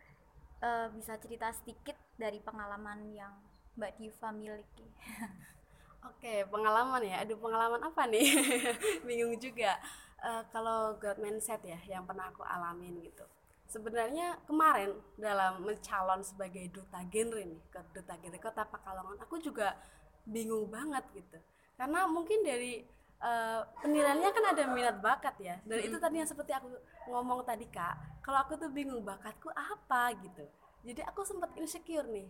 eh, 0.63 0.87
bisa 0.95 1.19
cerita 1.19 1.51
sedikit 1.51 1.99
dari 2.15 2.39
pengalaman 2.39 3.11
yang 3.11 3.35
Mbak 3.77 3.91
Diva 3.97 4.29
miliki? 4.31 4.85
Oke, 6.09 6.43
pengalaman 6.51 7.01
ya. 7.03 7.23
Aduh, 7.23 7.39
pengalaman 7.39 7.79
apa 7.79 8.03
nih? 8.07 8.27
Bingung 9.07 9.39
juga. 9.39 9.79
Eh, 10.23 10.43
kalau 10.51 10.95
God 10.99 11.19
mindset 11.19 11.59
ya, 11.63 11.79
yang 11.87 12.07
pernah 12.07 12.31
aku 12.31 12.43
alamin 12.43 12.99
gitu. 13.03 13.23
Sebenarnya 13.67 14.37
kemarin 14.45 14.93
dalam 15.17 15.63
mencalon 15.63 16.21
sebagai 16.21 16.69
duta 16.69 17.01
genre 17.09 17.41
nih, 17.43 17.61
ke 17.71 17.79
duta 17.91 18.13
genre 18.19 18.39
Kota 18.39 18.63
Pekalongan, 18.67 19.17
aku 19.19 19.41
juga 19.41 19.75
bingung 20.23 20.69
banget 20.69 21.03
gitu. 21.15 21.39
Karena 21.75 22.05
mungkin 22.07 22.45
dari 22.45 22.83
eh, 23.23 23.61
penilaiannya 23.83 24.29
kan 24.31 24.45
ada 24.55 24.63
minat 24.71 24.97
bakat 25.03 25.35
ya. 25.43 25.55
Dan 25.67 25.79
itu 25.81 25.97
tadi 25.99 26.21
yang 26.21 26.29
seperti 26.29 26.51
aku 26.55 26.71
ngomong 27.09 27.43
tadi 27.43 27.67
Kak, 27.67 28.23
kalau 28.23 28.43
aku 28.43 28.55
tuh 28.55 28.69
bingung 28.71 29.03
bakatku 29.03 29.51
apa 29.51 30.11
gitu. 30.19 30.45
Jadi 30.83 31.01
aku 31.03 31.23
sempat 31.23 31.51
insecure 31.59 32.07
nih. 32.11 32.27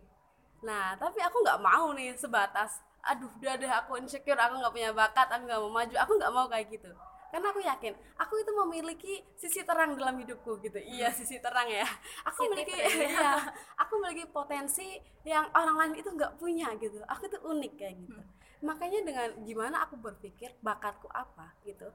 Nah, 0.63 0.95
tapi 0.95 1.19
aku 1.19 1.43
nggak 1.43 1.59
mau 1.59 1.91
nih 1.91 2.15
sebatas, 2.15 2.79
aduh 3.03 3.27
udah 3.37 3.59
deh 3.59 3.67
aku 3.67 3.99
insecure, 3.99 4.39
aku 4.39 4.63
nggak 4.63 4.73
punya 4.73 4.91
bakat, 4.95 5.27
aku 5.27 5.43
nggak 5.43 5.61
mau 5.61 5.71
maju, 5.71 5.95
aku 5.99 6.11
nggak 6.15 6.33
mau 6.33 6.47
kayak 6.47 6.67
gitu. 6.71 6.91
Karena 7.33 7.49
aku 7.49 7.65
yakin, 7.65 7.93
aku 8.15 8.33
itu 8.45 8.51
memiliki 8.53 9.13
sisi 9.35 9.65
terang 9.65 9.97
dalam 9.97 10.15
hidupku 10.21 10.61
gitu. 10.61 10.77
Iya, 10.77 11.09
sisi 11.11 11.41
terang 11.41 11.65
ya. 11.65 11.83
Aku 12.29 12.45
memiliki, 12.45 12.77
iya, 12.77 13.41
aku 13.81 13.97
memiliki 13.97 14.29
potensi 14.29 15.01
yang 15.25 15.49
orang 15.57 15.75
lain 15.81 15.93
itu 15.97 16.13
nggak 16.13 16.37
punya 16.37 16.69
gitu. 16.77 17.01
Aku 17.09 17.25
itu 17.25 17.41
unik 17.41 17.73
kayak 17.73 17.95
gitu. 18.05 18.21
Makanya 18.61 18.99
dengan 19.01 19.27
gimana 19.43 19.81
aku 19.81 19.97
berpikir 19.97 20.53
bakatku 20.61 21.09
apa 21.09 21.57
gitu. 21.65 21.89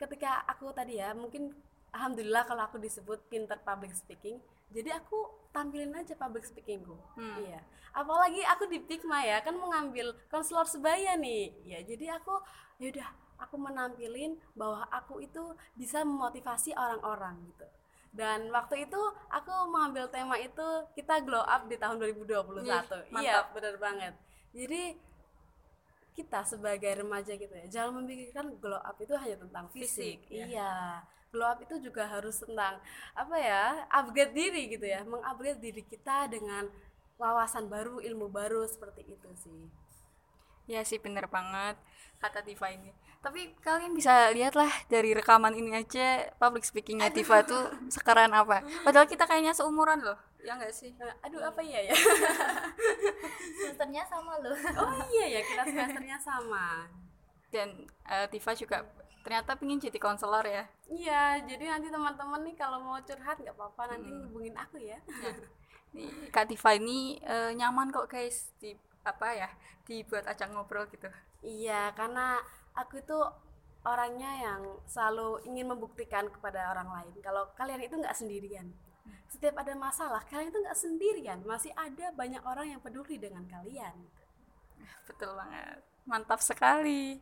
Ketika 0.00 0.42
aku 0.48 0.72
tadi 0.72 0.96
ya, 0.96 1.12
mungkin 1.12 1.52
alhamdulillah 1.92 2.44
kalau 2.44 2.62
aku 2.68 2.76
disebut 2.80 3.22
pinter 3.28 3.58
public 3.64 3.94
speaking, 3.96 4.38
jadi 4.68 5.00
aku 5.00 5.48
tampilin 5.50 5.92
aja 5.96 6.12
public 6.14 6.44
speakingku. 6.44 6.96
Iya. 7.16 7.60
Apalagi 7.96 8.44
aku 8.44 8.68
di 8.68 8.78
Pikma 8.84 9.24
ya, 9.24 9.40
kan 9.40 9.56
mengambil 9.56 10.12
konselor 10.28 10.68
sebaya 10.68 11.16
nih. 11.16 11.56
Ya, 11.64 11.80
jadi 11.82 12.20
aku 12.20 12.36
yaudah 12.78 13.08
aku 13.40 13.56
menampilin 13.56 14.36
bahwa 14.52 14.84
aku 14.92 15.24
itu 15.24 15.56
bisa 15.74 16.04
memotivasi 16.04 16.76
orang-orang 16.76 17.38
gitu. 17.48 17.66
Dan 18.08 18.48
waktu 18.52 18.88
itu 18.88 19.00
aku 19.28 19.52
mengambil 19.68 20.08
tema 20.08 20.36
itu 20.40 20.64
kita 20.96 21.20
glow 21.24 21.44
up 21.44 21.66
di 21.66 21.76
tahun 21.76 22.00
2021. 22.00 22.64
Iya, 23.18 23.48
benar 23.52 23.74
banget. 23.80 24.14
Jadi 24.52 25.08
kita 26.18 26.42
sebagai 26.42 26.98
remaja 26.98 27.30
gitu 27.38 27.54
ya 27.54 27.66
jangan 27.70 28.02
memikirkan 28.02 28.58
glow 28.58 28.82
up 28.82 28.98
itu 28.98 29.14
hanya 29.14 29.38
tentang 29.38 29.70
fisik, 29.70 30.26
iya 30.26 30.98
glow 31.32 31.48
up 31.48 31.60
itu 31.60 31.76
juga 31.80 32.08
harus 32.08 32.40
tentang 32.40 32.80
apa 33.12 33.36
ya 33.36 33.84
upgrade 33.92 34.32
diri 34.32 34.62
gitu 34.72 34.86
ya 34.88 35.04
mengupgrade 35.04 35.60
diri 35.60 35.82
kita 35.84 36.28
dengan 36.28 36.68
wawasan 37.20 37.66
baru 37.68 38.00
ilmu 38.00 38.30
baru 38.30 38.64
seperti 38.64 39.04
itu 39.04 39.30
sih 39.36 39.68
Ya 40.68 40.84
sih 40.84 41.00
bener 41.00 41.24
banget 41.32 41.80
kata 42.20 42.44
Tifa 42.44 42.68
ini. 42.68 42.92
Tapi 43.24 43.56
kalian 43.64 43.96
bisa 43.96 44.28
lihat 44.36 44.52
lah 44.52 44.68
dari 44.92 45.16
rekaman 45.16 45.56
ini 45.56 45.72
aja 45.72 46.28
public 46.36 46.60
speakingnya 46.60 47.08
Tifa 47.08 47.40
tuh 47.40 47.72
sekarang 47.88 48.36
apa. 48.36 48.60
Padahal 48.84 49.08
kita 49.08 49.24
kayaknya 49.24 49.56
seumuran 49.56 50.04
loh, 50.04 50.20
ya 50.44 50.60
nggak 50.60 50.68
sih? 50.68 50.92
Nah, 51.00 51.08
aduh 51.24 51.40
apa 51.40 51.64
iya 51.64 51.88
ya 51.88 51.94
Semesternya 53.64 54.04
sama 54.12 54.36
loh. 54.44 54.52
oh 54.76 54.92
iya 55.08 55.40
ya 55.40 55.40
kita 55.40 55.62
semesternya 55.72 56.18
sama 56.20 56.84
Dan 57.48 57.88
eh, 58.04 58.26
Tifa 58.28 58.52
juga 58.52 58.84
ternyata 59.28 59.60
pingin 59.60 59.76
jadi 59.76 60.00
konselor 60.00 60.40
ya. 60.48 60.64
iya 60.88 61.36
jadi 61.44 61.76
nanti 61.76 61.92
teman-teman 61.92 62.40
nih 62.48 62.56
kalau 62.56 62.80
mau 62.80 62.96
curhat 63.04 63.36
nggak 63.36 63.52
apa-apa 63.52 63.92
nanti 63.92 64.08
hubungin 64.08 64.56
aku 64.56 64.80
ya 64.80 64.96
Nih, 65.92 66.08
Kak 66.28 66.48
Tifa 66.52 66.76
ini 66.76 67.16
eh, 67.24 67.52
nyaman 67.56 67.88
kok 67.88 68.08
guys 68.12 68.52
di 68.60 68.76
apa 69.04 69.32
ya 69.32 69.48
dibuat 69.88 70.28
ajang 70.28 70.52
ngobrol 70.52 70.84
gitu. 70.92 71.08
Iya, 71.40 71.96
karena 71.96 72.36
aku 72.76 73.00
itu 73.00 73.16
orangnya 73.86 74.28
yang 74.36 74.60
selalu 74.84 75.40
ingin 75.48 75.64
membuktikan 75.72 76.28
kepada 76.28 76.68
orang 76.76 76.92
lain 76.92 77.14
kalau 77.24 77.48
kalian 77.56 77.80
itu 77.80 77.96
nggak 77.96 78.16
sendirian. 78.16 78.68
Setiap 79.32 79.56
ada 79.60 79.72
masalah, 79.76 80.20
kalian 80.28 80.52
itu 80.52 80.60
nggak 80.60 80.76
sendirian. 80.76 81.38
Masih 81.44 81.72
ada 81.72 82.12
banyak 82.12 82.44
orang 82.44 82.76
yang 82.76 82.80
peduli 82.84 83.16
dengan 83.16 83.44
kalian. 83.48 83.96
Betul 85.08 85.36
banget. 85.36 85.80
Mantap 86.04 86.40
sekali. 86.44 87.20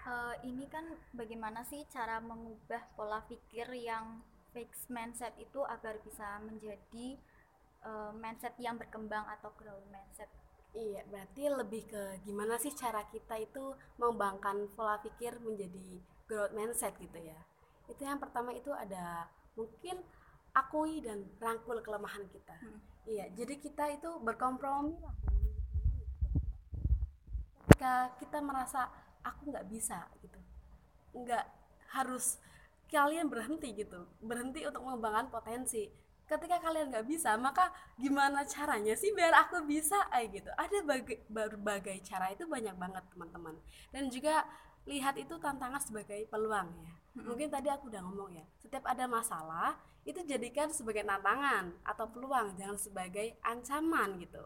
Eh, 0.00 0.34
ini 0.48 0.64
kan 0.64 0.88
bagaimana 1.12 1.60
sih 1.68 1.84
cara 1.92 2.24
mengubah 2.24 2.80
pola 2.96 3.20
pikir 3.28 3.68
yang 3.76 4.24
fixed 4.56 4.88
mindset 4.88 5.36
itu 5.36 5.60
agar 5.68 6.00
bisa 6.00 6.40
menjadi 6.40 7.20
eh, 7.84 8.12
mindset 8.16 8.56
yang 8.56 8.80
berkembang 8.80 9.28
atau 9.28 9.52
growth 9.60 9.84
mindset. 9.92 10.32
Iya, 10.72 11.04
berarti 11.04 11.42
lebih 11.52 11.82
ke 11.90 12.02
gimana 12.24 12.56
sih 12.56 12.72
cara 12.72 13.04
kita 13.12 13.36
itu 13.36 13.76
mengembangkan 14.00 14.72
pola 14.72 14.96
pikir 15.04 15.36
menjadi 15.44 16.00
growth 16.24 16.56
mindset 16.56 16.96
gitu 16.96 17.20
ya. 17.20 17.36
Itu 17.84 18.00
yang 18.00 18.16
pertama 18.16 18.56
itu 18.56 18.72
ada 18.72 19.28
mungkin 19.52 20.00
akui 20.56 21.04
dan 21.04 21.28
rangkul 21.36 21.76
kelemahan 21.84 22.24
kita. 22.32 22.56
Iya, 23.04 23.28
jadi 23.36 23.54
kita 23.60 23.84
itu 24.00 24.16
berkompromi 24.24 24.96
lah. 25.02 25.16
Ketika 27.68 27.94
kita 28.22 28.38
merasa 28.40 28.88
aku 29.24 29.50
nggak 29.52 29.66
bisa 29.68 30.08
gitu, 30.24 30.38
nggak 31.14 31.44
harus 31.96 32.38
kalian 32.90 33.26
berhenti 33.30 33.70
gitu, 33.74 34.06
berhenti 34.22 34.66
untuk 34.66 34.82
mengembangkan 34.86 35.30
potensi. 35.30 35.90
Ketika 36.26 36.62
kalian 36.62 36.94
nggak 36.94 37.06
bisa, 37.10 37.34
maka 37.34 37.74
gimana 37.98 38.46
caranya 38.46 38.94
sih 38.94 39.10
biar 39.10 39.34
aku 39.34 39.66
bisa? 39.66 39.98
Ay 40.14 40.30
gitu. 40.30 40.46
Ada 40.54 40.78
baga- 40.86 41.22
berbagai 41.26 41.98
cara 42.06 42.30
itu 42.30 42.46
banyak 42.46 42.74
banget 42.78 43.02
teman-teman. 43.10 43.58
Dan 43.90 44.06
juga 44.14 44.46
lihat 44.86 45.18
itu 45.18 45.34
tantangan 45.42 45.82
sebagai 45.82 46.26
peluang 46.30 46.70
ya. 46.86 46.94
Mungkin 47.26 47.50
tadi 47.50 47.66
aku 47.66 47.90
udah 47.90 48.02
ngomong 48.06 48.30
ya. 48.38 48.46
Setiap 48.62 48.86
ada 48.86 49.10
masalah 49.10 49.74
itu 50.06 50.22
jadikan 50.24 50.70
sebagai 50.70 51.02
tantangan 51.02 51.74
atau 51.82 52.06
peluang, 52.08 52.54
jangan 52.54 52.78
sebagai 52.78 53.34
ancaman 53.42 54.16
gitu. 54.22 54.40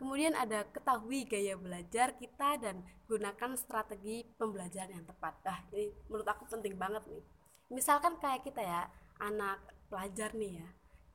Kemudian 0.00 0.32
ada 0.32 0.64
ketahui 0.64 1.28
gaya 1.28 1.60
belajar 1.60 2.16
kita 2.16 2.56
dan 2.56 2.80
gunakan 3.04 3.52
strategi 3.52 4.24
pembelajaran 4.40 4.96
yang 4.96 5.04
tepat. 5.04 5.36
Nah, 5.44 5.60
ini 5.76 5.92
menurut 6.08 6.24
aku 6.24 6.48
penting 6.48 6.72
banget 6.80 7.04
nih. 7.04 7.20
Misalkan 7.68 8.16
kayak 8.16 8.40
kita 8.40 8.64
ya, 8.64 8.88
anak 9.20 9.60
pelajar 9.92 10.32
nih 10.32 10.64
ya. 10.64 10.68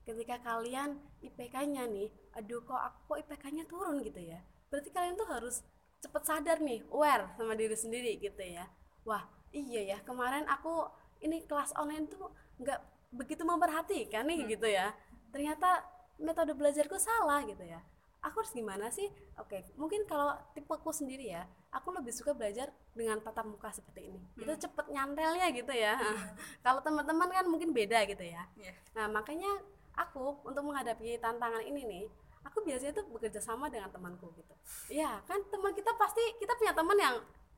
Ketika 0.06 0.38
kalian 0.46 1.02
IPK-nya 1.18 1.90
nih, 1.90 2.14
aduh 2.38 2.62
kok 2.62 2.78
aku 2.78 3.18
IPK-nya 3.26 3.66
turun 3.66 4.06
gitu 4.06 4.22
ya. 4.22 4.46
Berarti 4.70 4.94
kalian 4.94 5.18
tuh 5.18 5.34
harus 5.34 5.66
cepet 6.06 6.22
sadar 6.22 6.62
nih, 6.62 6.86
aware 6.94 7.34
sama 7.42 7.58
diri 7.58 7.74
sendiri 7.74 8.22
gitu 8.22 8.46
ya. 8.46 8.70
Wah, 9.02 9.26
iya 9.50 9.82
ya, 9.82 9.98
kemarin 10.06 10.46
aku 10.46 10.86
ini 11.26 11.42
kelas 11.50 11.74
online 11.74 12.06
tuh 12.06 12.30
nggak 12.62 13.10
begitu 13.18 13.42
memperhatikan 13.42 14.30
nih 14.30 14.46
gitu 14.46 14.70
ya. 14.70 14.94
Ternyata 15.34 15.82
metode 16.22 16.54
belajarku 16.54 17.02
salah 17.02 17.42
gitu 17.50 17.66
ya 17.66 17.82
aku 18.26 18.42
harus 18.42 18.54
gimana 18.58 18.90
sih? 18.90 19.06
Oke, 19.38 19.62
mungkin 19.78 20.04
kalau 20.10 20.34
tipeku 20.58 20.90
sendiri 20.90 21.30
ya, 21.30 21.46
aku 21.70 21.94
lebih 21.94 22.10
suka 22.10 22.34
belajar 22.34 22.74
dengan 22.98 23.22
tatap 23.22 23.46
muka 23.46 23.70
seperti 23.70 24.10
ini. 24.10 24.20
Itu 24.34 24.50
cepet 24.58 24.90
nyantelnya 24.90 25.54
gitu 25.54 25.70
ya. 25.70 25.94
kalau 26.66 26.82
teman-teman 26.82 27.30
kan 27.30 27.46
mungkin 27.46 27.70
beda 27.70 28.10
gitu 28.10 28.26
ya. 28.26 28.50
Iya. 28.58 28.74
Nah, 28.98 29.06
makanya 29.14 29.62
aku 29.94 30.42
untuk 30.42 30.66
menghadapi 30.66 31.22
tantangan 31.22 31.62
ini 31.62 31.86
nih, 31.86 32.06
aku 32.42 32.66
biasanya 32.66 32.98
tuh 32.98 33.06
bekerja 33.14 33.38
sama 33.38 33.70
dengan 33.70 33.94
temanku 33.94 34.34
gitu. 34.34 34.56
Iya, 34.90 35.22
kan 35.30 35.40
teman 35.54 35.72
kita 35.78 35.94
pasti 35.94 36.22
kita 36.42 36.58
punya 36.58 36.74
teman 36.74 36.98
yang 36.98 37.16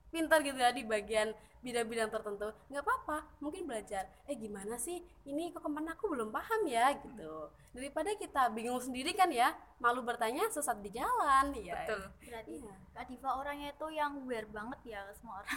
pintar 0.07 0.39
gitu 0.41 0.55
ya 0.55 0.71
di 0.71 0.83
bagian 0.83 1.31
bidang-bidang 1.57 2.07
tertentu 2.07 2.47
nggak 2.69 2.79
apa-apa 2.79 3.17
mungkin 3.41 3.65
belajar 3.65 4.05
eh 4.23 4.37
gimana 4.37 4.77
sih 4.77 4.97
ini 5.25 5.49
kok 5.49 5.65
ke 5.65 5.69
mana 5.69 5.97
aku 5.97 6.07
belum 6.07 6.29
paham 6.29 6.63
ya 6.63 6.93
gitu 6.95 7.49
daripada 7.73 8.13
kita 8.13 8.53
bingung 8.53 8.77
sendiri 8.77 9.11
kan 9.11 9.27
ya 9.27 9.51
malu 9.77 9.99
bertanya 10.01 10.47
sesat 10.47 10.79
di 10.79 10.89
jalan 10.89 11.51
ya 11.53 11.75
Betul. 11.83 12.01
Berarti 12.23 12.53
Iya. 12.57 12.73
Kak 12.93 13.05
Diva 13.05 13.29
orangnya 13.35 13.69
itu 13.69 13.87
yang 13.89 14.17
aware 14.17 14.49
banget 14.49 14.79
ya 14.85 14.99
semua 15.13 15.41
orang. 15.41 15.53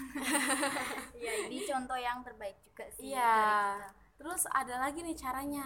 Iya, 1.16 1.32
ini 1.48 1.58
contoh 1.64 1.96
yang 1.96 2.18
terbaik 2.20 2.56
juga 2.60 2.84
sih 2.92 3.12
Iya. 3.12 3.32
dari 3.32 3.48
kita. 3.80 3.90
Terus 4.20 4.42
ada 4.52 4.74
lagi 4.76 5.00
nih 5.00 5.16
caranya 5.16 5.64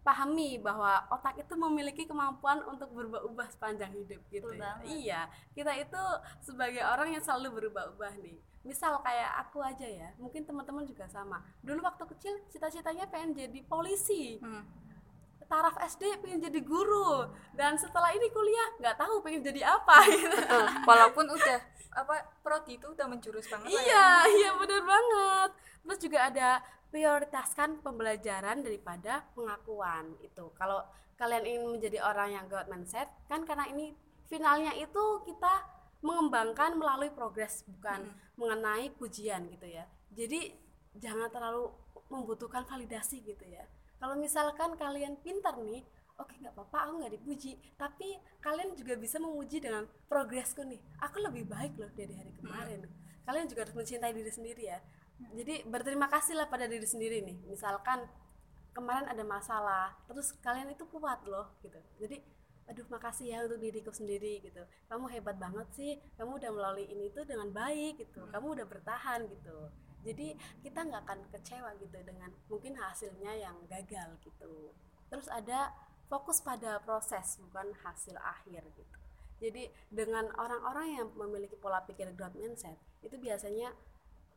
pahami 0.00 0.56
bahwa 0.56 1.04
otak 1.12 1.36
itu 1.36 1.54
memiliki 1.56 2.08
kemampuan 2.08 2.64
untuk 2.64 2.88
berubah-ubah 2.96 3.52
sepanjang 3.52 3.92
hidup 3.92 4.20
gitu 4.32 4.48
Betul 4.48 4.56
ya. 4.56 4.62
banget. 4.64 4.84
Iya, 4.88 5.20
kita 5.52 5.72
itu 5.76 6.02
sebagai 6.40 6.82
orang 6.84 7.12
yang 7.12 7.22
selalu 7.22 7.60
berubah-ubah 7.60 8.16
nih. 8.24 8.40
Misal 8.64 8.96
kayak 9.04 9.30
aku 9.44 9.60
aja 9.60 9.84
ya, 9.84 10.08
mungkin 10.16 10.44
teman-teman 10.44 10.88
juga 10.88 11.04
sama. 11.08 11.44
Dulu 11.60 11.84
waktu 11.84 12.04
kecil 12.16 12.32
cita-citanya 12.48 13.08
pengen 13.12 13.36
jadi 13.36 13.60
polisi. 13.68 14.40
Hmm. 14.40 14.64
Taraf 15.50 15.74
SD 15.82 16.22
pengen 16.22 16.46
jadi 16.46 16.62
guru 16.62 17.26
dan 17.58 17.74
setelah 17.74 18.14
ini 18.14 18.30
kuliah 18.30 18.70
nggak 18.78 18.96
tahu 19.02 19.18
pengen 19.18 19.42
jadi 19.42 19.66
apa 19.66 19.96
gitu. 20.06 20.30
Betul. 20.30 20.66
Walaupun 20.86 21.26
udah 21.26 21.58
apa 21.90 22.22
prodi 22.38 22.78
itu 22.78 22.86
udah 22.86 23.06
menjurus 23.10 23.50
banget 23.50 23.74
ya. 23.74 23.82
Iya, 23.82 24.08
iya 24.30 24.50
benar 24.54 24.82
banget. 24.86 25.50
Terus 25.82 25.98
juga 25.98 26.18
ada 26.30 26.48
prioritaskan 26.90 27.80
pembelajaran 27.80 28.66
daripada 28.66 29.24
pengakuan 29.32 30.18
itu. 30.20 30.50
Kalau 30.58 30.82
kalian 31.14 31.46
ingin 31.46 31.64
menjadi 31.78 31.98
orang 32.02 32.34
yang 32.34 32.44
growth 32.50 32.66
mindset, 32.66 33.06
kan 33.30 33.46
karena 33.46 33.70
ini 33.70 33.94
finalnya 34.26 34.74
itu 34.74 35.22
kita 35.24 35.66
mengembangkan 36.02 36.74
melalui 36.74 37.12
progres 37.14 37.62
bukan 37.70 38.10
mengenai 38.34 38.90
pujian 38.98 39.46
gitu 39.54 39.70
ya. 39.70 39.86
Jadi 40.10 40.50
jangan 40.98 41.30
terlalu 41.30 41.70
membutuhkan 42.10 42.66
validasi 42.66 43.22
gitu 43.22 43.46
ya. 43.46 43.62
Kalau 44.00 44.16
misalkan 44.18 44.74
kalian 44.74 45.20
pintar 45.20 45.54
nih 45.60 45.84
oke 46.16 46.36
nggak 46.36 46.52
apa-apa 46.56 46.78
aku 46.88 46.92
nggak 47.04 47.14
dipuji. 47.20 47.52
Tapi 47.76 48.16
kalian 48.40 48.74
juga 48.74 48.96
bisa 48.96 49.20
memuji 49.20 49.60
dengan 49.60 49.86
progresku 50.08 50.64
nih. 50.64 50.80
Aku 51.04 51.20
lebih 51.20 51.46
baik 51.46 51.76
loh 51.78 51.92
dari 51.92 52.16
hari 52.16 52.32
kemarin. 52.34 52.88
Kalian 53.28 53.46
juga 53.46 53.68
harus 53.68 53.76
mencintai 53.76 54.10
diri 54.16 54.32
sendiri 54.32 54.62
ya 54.66 54.80
jadi 55.36 55.62
berterima 55.68 56.08
kasih 56.08 56.34
lah 56.36 56.48
pada 56.48 56.64
diri 56.66 56.86
sendiri 56.88 57.20
nih. 57.20 57.38
Misalkan 57.46 58.08
kemarin 58.72 59.06
ada 59.10 59.24
masalah 59.26 59.92
terus 60.06 60.32
kalian 60.40 60.72
itu 60.72 60.86
kuat 60.88 61.22
loh 61.28 61.52
gitu. 61.60 61.78
Jadi 62.00 62.22
aduh 62.70 62.86
makasih 62.86 63.34
ya 63.34 63.38
untuk 63.42 63.58
diriku 63.58 63.90
sendiri 63.90 64.40
gitu. 64.40 64.62
Kamu 64.86 65.10
hebat 65.10 65.36
banget 65.36 65.68
sih 65.74 65.92
kamu 66.14 66.38
udah 66.38 66.50
melalui 66.54 66.86
ini 66.86 67.10
tuh 67.12 67.26
dengan 67.26 67.50
baik 67.50 68.00
gitu. 68.00 68.24
Kamu 68.30 68.56
udah 68.56 68.66
bertahan 68.66 69.26
gitu. 69.26 69.68
Jadi 70.00 70.32
kita 70.64 70.80
nggak 70.88 71.02
akan 71.04 71.20
kecewa 71.28 71.76
gitu 71.76 71.98
dengan 72.00 72.32
mungkin 72.48 72.72
hasilnya 72.78 73.36
yang 73.36 73.56
gagal 73.68 74.16
gitu. 74.24 74.72
Terus 75.12 75.28
ada 75.28 75.74
fokus 76.08 76.40
pada 76.40 76.80
proses 76.80 77.36
bukan 77.42 77.74
hasil 77.84 78.16
akhir 78.16 78.64
gitu. 78.74 78.96
Jadi 79.40 79.72
dengan 79.88 80.28
orang-orang 80.36 81.00
yang 81.00 81.06
memiliki 81.16 81.56
pola 81.56 81.80
pikir 81.84 82.12
growth 82.12 82.36
mindset 82.36 82.76
itu 83.00 83.16
biasanya 83.16 83.72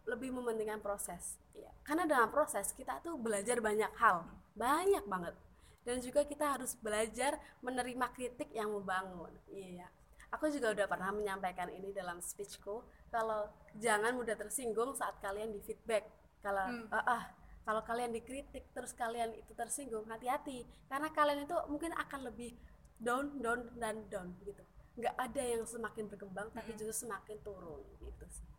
lebih 0.07 0.35
mementingkan 0.35 0.83
proses. 0.83 1.39
Ya 1.53 1.73
karena 1.83 2.07
dalam 2.07 2.31
proses 2.31 2.71
kita 2.71 3.03
tuh 3.03 3.19
belajar 3.19 3.59
banyak 3.59 3.91
hal. 3.99 4.23
Banyak 4.55 5.03
banget. 5.03 5.35
Dan 5.83 5.99
juga 5.99 6.23
kita 6.23 6.55
harus 6.55 6.79
belajar 6.79 7.35
menerima 7.59 8.07
kritik 8.15 8.47
yang 8.55 8.71
membangun. 8.71 9.35
Iya. 9.51 9.91
Aku 10.31 10.47
juga 10.49 10.71
udah 10.71 10.87
pernah 10.87 11.11
menyampaikan 11.11 11.67
ini 11.69 11.91
dalam 11.91 12.23
speechku. 12.23 12.87
Kalau 13.11 13.51
jangan 13.77 14.15
mudah 14.15 14.33
tersinggung 14.39 14.95
saat 14.95 15.19
kalian 15.19 15.51
di 15.51 15.59
feedback. 15.59 16.07
Kalau 16.39 16.87
ah 16.87 17.03
ah, 17.03 17.23
kalau 17.67 17.83
kalian 17.83 18.15
dikritik 18.15 18.63
terus 18.71 18.95
kalian 18.95 19.35
itu 19.35 19.51
tersinggung 19.51 20.07
hati-hati. 20.07 20.63
Karena 20.87 21.11
kalian 21.11 21.43
itu 21.43 21.55
mungkin 21.67 21.91
akan 21.99 22.31
lebih 22.31 22.55
down 23.03 23.43
down 23.43 23.67
dan 23.75 24.07
down 24.07 24.31
gitu. 24.47 24.63
Nggak 24.95 25.15
ada 25.19 25.43
yang 25.43 25.67
semakin 25.67 26.07
berkembang 26.07 26.47
tapi 26.55 26.71
justru 26.79 27.11
semakin 27.11 27.37
turun 27.43 27.83
gitu 27.99 28.25
sih 28.31 28.52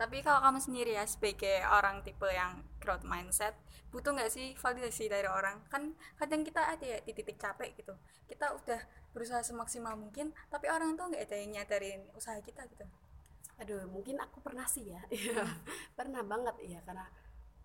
Tapi 0.00 0.16
kalau 0.24 0.40
kamu 0.40 0.58
sendiri 0.66 0.92
ya 0.96 1.04
sebagai 1.04 1.60
orang 1.68 2.00
tipe 2.06 2.24
yang 2.40 2.64
growth 2.80 3.04
mindset, 3.04 3.52
butuh 3.92 4.16
nggak 4.16 4.32
sih 4.32 4.46
validasi 4.56 5.04
dari 5.12 5.28
orang? 5.28 5.60
Kan 5.72 5.92
kadang 6.16 6.40
kita 6.48 6.62
ada 6.72 6.84
ya 6.92 6.98
di 7.04 7.12
titik 7.12 7.36
capek 7.36 7.76
gitu. 7.76 7.92
Kita 8.24 8.46
udah 8.56 8.80
berusaha 9.12 9.42
semaksimal 9.44 9.94
mungkin, 10.00 10.32
tapi 10.48 10.66
orang 10.72 10.96
tuh 10.96 11.04
nggak 11.12 11.24
ada 11.28 11.36
yang 11.36 11.50
nyadarin 11.60 12.00
usaha 12.16 12.38
kita 12.40 12.64
gitu. 12.72 12.86
aduh 13.60 13.84
mungkin 13.92 14.16
aku 14.24 14.40
pernah 14.40 14.64
sih 14.64 14.88
ya 14.88 15.00
Iya, 15.12 15.44
pernah 15.92 16.22
banget 16.24 16.56
ya 16.64 16.80
karena 16.88 17.04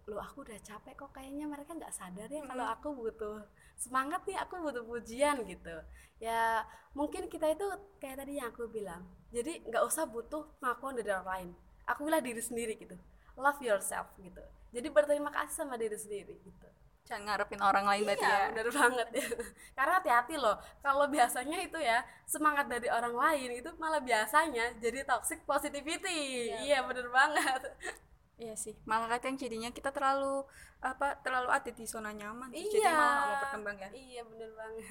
lo 0.06 0.22
aku 0.22 0.46
udah 0.46 0.60
capek 0.62 0.94
kok 0.94 1.12
kayaknya 1.16 1.46
mereka 1.50 1.72
nggak 1.74 1.94
sadar 1.96 2.30
ya 2.30 2.42
kalau 2.46 2.66
aku 2.70 2.88
butuh 2.94 3.42
semangat 3.74 4.22
nih 4.30 4.38
aku 4.38 4.62
butuh 4.62 4.84
pujian 4.86 5.42
gitu 5.50 5.76
ya 6.22 6.62
mungkin 6.94 7.26
kita 7.26 7.48
itu 7.58 7.68
kayak 7.98 8.22
tadi 8.22 8.38
yang 8.38 8.54
aku 8.54 8.70
bilang 8.70 9.02
jadi 9.34 9.66
nggak 9.66 9.84
usah 9.90 10.06
butuh 10.06 10.46
pengakuan 10.62 10.94
dari 11.00 11.10
orang 11.10 11.30
lain 11.34 11.50
akulah 11.86 12.20
diri 12.22 12.42
sendiri 12.42 12.76
gitu 12.78 12.96
love 13.38 13.62
yourself 13.62 14.10
gitu 14.20 14.42
jadi 14.76 14.88
berterima 14.92 15.32
kasih 15.32 15.66
sama 15.66 15.80
diri 15.80 15.96
sendiri 15.96 16.36
gitu 16.42 16.68
Jangan 17.06 17.22
ngarepin 17.30 17.62
orang 17.62 17.86
lain 17.86 18.02
berarti 18.02 18.26
ya. 18.26 18.34
Iya, 18.34 18.46
bener 18.50 18.70
banget 18.74 19.08
ya. 19.14 19.28
Karena 19.78 19.94
hati-hati 20.02 20.36
loh, 20.42 20.58
kalau 20.82 21.06
biasanya 21.06 21.58
itu 21.62 21.78
ya 21.78 22.02
semangat 22.26 22.66
dari 22.66 22.90
orang 22.90 23.14
lain 23.14 23.62
itu 23.62 23.70
malah 23.78 24.02
biasanya 24.02 24.74
jadi 24.82 25.06
toxic 25.06 25.46
positivity. 25.46 26.50
Iya, 26.66 26.82
bener 26.82 27.08
banget. 27.14 27.62
Iya 28.36 28.52
sih. 28.60 28.76
Malah 28.84 29.08
kadang 29.16 29.40
jadinya 29.40 29.72
kita 29.72 29.96
terlalu 29.96 30.44
apa 30.84 31.16
terlalu 31.24 31.56
ada 31.56 31.72
di 31.72 31.88
zona 31.88 32.12
nyaman. 32.12 32.52
terus 32.52 32.68
Jadi 32.68 32.84
Iya. 32.84 32.92
malah 32.92 33.08
nggak 33.16 33.24
mau 33.32 33.38
berkembang 33.48 33.78
ya. 33.80 33.90
Iya, 33.96 34.22
bener 34.28 34.50
banget. 34.60 34.86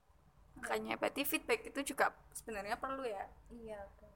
Makanya 0.56 0.94
berarti 0.96 1.22
feedback 1.28 1.68
itu 1.68 1.80
juga 1.92 2.16
sebenarnya 2.32 2.80
perlu 2.80 3.04
ya. 3.04 3.28
Iya, 3.52 3.84
betul. 3.92 4.07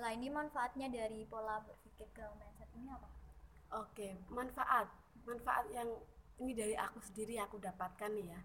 Lah 0.00 0.16
ini 0.16 0.32
manfaatnya 0.32 0.88
dari 0.88 1.28
pola 1.28 1.60
berpikir 1.60 2.08
growth 2.16 2.32
mindset 2.40 2.72
ini 2.72 2.88
apa? 2.88 3.08
Oke, 3.84 4.16
manfaat. 4.32 4.88
Manfaat 5.28 5.68
yang 5.68 5.92
ini 6.40 6.56
dari 6.56 6.72
aku 6.72 7.04
sendiri 7.04 7.36
yang 7.36 7.44
aku 7.44 7.60
dapatkan 7.60 8.08
nih 8.16 8.32
ya. 8.32 8.40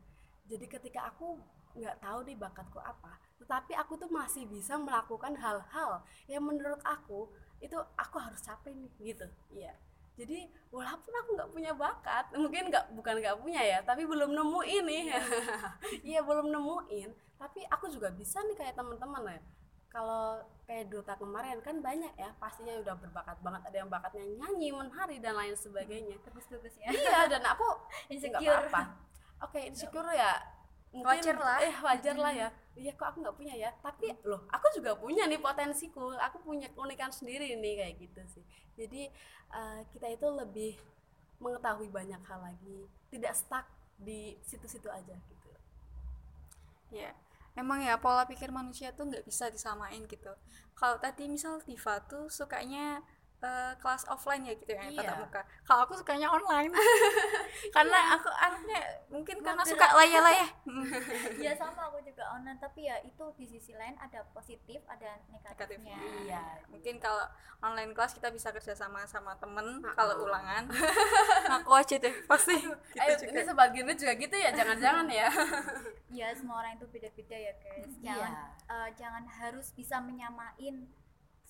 Jadi 0.52 0.66
ketika 0.68 1.08
aku 1.08 1.40
nggak 1.80 2.04
tahu 2.04 2.28
nih 2.28 2.36
bakatku 2.36 2.80
apa, 2.84 3.16
tetapi 3.40 3.72
aku 3.80 3.96
tuh 3.96 4.12
masih 4.12 4.44
bisa 4.52 4.76
melakukan 4.76 5.32
hal-hal 5.40 6.04
yang 6.28 6.44
menurut 6.44 6.80
aku 6.84 7.32
itu 7.64 7.80
aku 7.96 8.20
harus 8.20 8.44
capek 8.44 8.76
nih 8.76 8.92
gitu. 9.16 9.26
Iya. 9.56 9.74
Jadi 10.16 10.48
walaupun 10.72 11.12
aku 11.12 11.30
nggak 11.40 11.52
punya 11.56 11.72
bakat, 11.72 12.32
mungkin 12.36 12.68
nggak 12.68 12.92
bukan 12.96 13.16
nggak 13.20 13.40
punya 13.40 13.64
ya, 13.64 13.80
tapi 13.84 14.04
belum 14.04 14.32
nemu 14.36 14.62
ini. 14.64 15.00
Iya 16.12 16.20
belum 16.24 16.52
nemuin, 16.52 17.10
tapi 17.40 17.64
aku 17.72 17.88
juga 17.92 18.12
bisa 18.12 18.44
nih 18.44 18.56
kayak 18.60 18.76
teman-teman 18.76 19.40
ya. 19.40 19.42
Kalau 19.96 20.44
kayak 20.68 20.92
Duta 20.92 21.16
kemarin 21.16 21.64
kan 21.64 21.80
banyak 21.80 22.12
ya, 22.20 22.36
pastinya 22.36 22.76
udah 22.84 23.00
berbakat 23.00 23.40
banget. 23.40 23.62
Ada 23.72 23.78
yang 23.80 23.88
bakatnya 23.88 24.28
nyanyi, 24.28 24.76
menari 24.76 25.24
dan 25.24 25.40
lain 25.40 25.56
sebagainya. 25.56 26.20
Bagus-bagus 26.20 26.76
ya. 26.84 26.92
iya 26.92 27.32
dan 27.32 27.40
aku 27.56 27.64
Insecure. 28.12 28.68
apa-apa. 28.68 28.82
Oke 29.40 29.60
insecure 29.68 30.12
ya 30.12 30.36
mungkin 30.96 31.12
Wajar 31.12 31.36
lah. 31.36 31.58
eh 31.60 31.76
wajar 31.80 32.16
lah 32.16 32.32
ya. 32.32 32.48
Iya 32.76 32.92
kok 32.96 33.08
aku 33.12 33.18
nggak 33.24 33.36
punya 33.36 33.56
ya? 33.56 33.72
Tapi 33.80 34.16
loh 34.24 34.44
aku 34.48 34.68
juga 34.76 34.96
punya 34.96 35.28
nih 35.28 35.40
potensiku. 35.40 36.12
Aku 36.20 36.44
punya 36.44 36.68
keunikan 36.76 37.12
sendiri 37.12 37.56
nih 37.56 37.74
kayak 37.80 37.96
gitu 38.00 38.22
sih. 38.32 38.44
Jadi 38.76 39.08
eh, 39.52 39.80
kita 39.96 40.08
itu 40.12 40.28
lebih 40.28 40.76
mengetahui 41.40 41.88
banyak 41.88 42.20
hal 42.28 42.40
lagi. 42.44 42.88
Tidak 43.12 43.32
stuck 43.32 43.68
di 43.96 44.36
situ-situ 44.44 44.88
aja 44.92 45.16
gitu. 45.16 45.52
Ya, 46.92 47.12
memang 47.56 47.80
ya 47.82 47.96
pola 47.98 48.28
pikir 48.28 48.52
manusia 48.52 48.92
tuh 48.92 49.08
nggak 49.10 49.26
bisa 49.26 49.48
disamain 49.50 50.04
gitu. 50.06 50.32
Kalau 50.76 51.00
tadi 51.00 51.32
misal 51.32 51.64
Diva 51.64 52.04
tuh 52.06 52.28
sukanya 52.28 53.00
eh, 53.40 53.74
kelas 53.78 54.08
offline 54.08 54.44
ya 54.44 54.54
gitu 54.56 54.72
ya, 54.72 54.82
tatap 54.88 55.04
Iya. 55.06 55.14
muka. 55.20 55.42
Kalau 55.64 55.82
aku 55.84 55.94
sukanya 55.96 56.28
online. 56.30 56.72
karena 57.76 58.00
aku 58.16 58.30
anaknya 58.32 58.82
mungkin 59.08 59.40
karena 59.42 59.64
suka 59.64 59.88
layah-layah. 59.96 60.50
Iya 61.44 61.52
sama 61.56 61.88
aku 61.88 62.00
juga 62.02 62.24
online 62.32 62.58
tapi 62.58 62.88
ya 62.88 62.98
itu 63.04 63.24
di 63.36 63.46
sisi 63.46 63.74
lain 63.76 63.96
ada 64.00 64.24
positif 64.32 64.82
ada 64.88 65.20
negatifnya. 65.30 65.96
Negatifnya. 65.96 65.98
iya 66.26 66.44
mungkin 66.68 66.98
kalau 66.98 67.26
online 67.62 67.92
kelas 67.94 68.14
kita 68.14 68.30
bisa 68.30 68.50
kerja 68.52 68.74
sama 68.74 69.06
sama 69.06 69.36
temen 69.38 69.82
kalau 69.94 70.26
ulangan 70.26 70.66
ngaku 71.50 71.72
aja 71.76 71.96
deh 72.02 72.16
pasti 72.26 72.56
gitu 72.58 73.00
Ayo, 73.00 73.16
juga 73.20 73.32
ini 73.32 73.42
sebagiannya 73.46 73.96
juga 73.96 74.14
gitu 74.18 74.36
ya 74.36 74.50
jangan-jangan 74.54 75.08
ya 75.10 75.28
Iya 76.10 76.28
semua 76.32 76.64
orang 76.64 76.80
itu 76.80 76.86
beda-beda 76.88 77.36
ya 77.36 77.54
guys. 77.60 77.92
Iya. 78.00 78.16
Jangan 78.16 78.32
eh, 78.66 78.90
jangan 78.96 79.24
harus 79.28 79.68
bisa 79.72 80.00
menyamain 80.00 80.88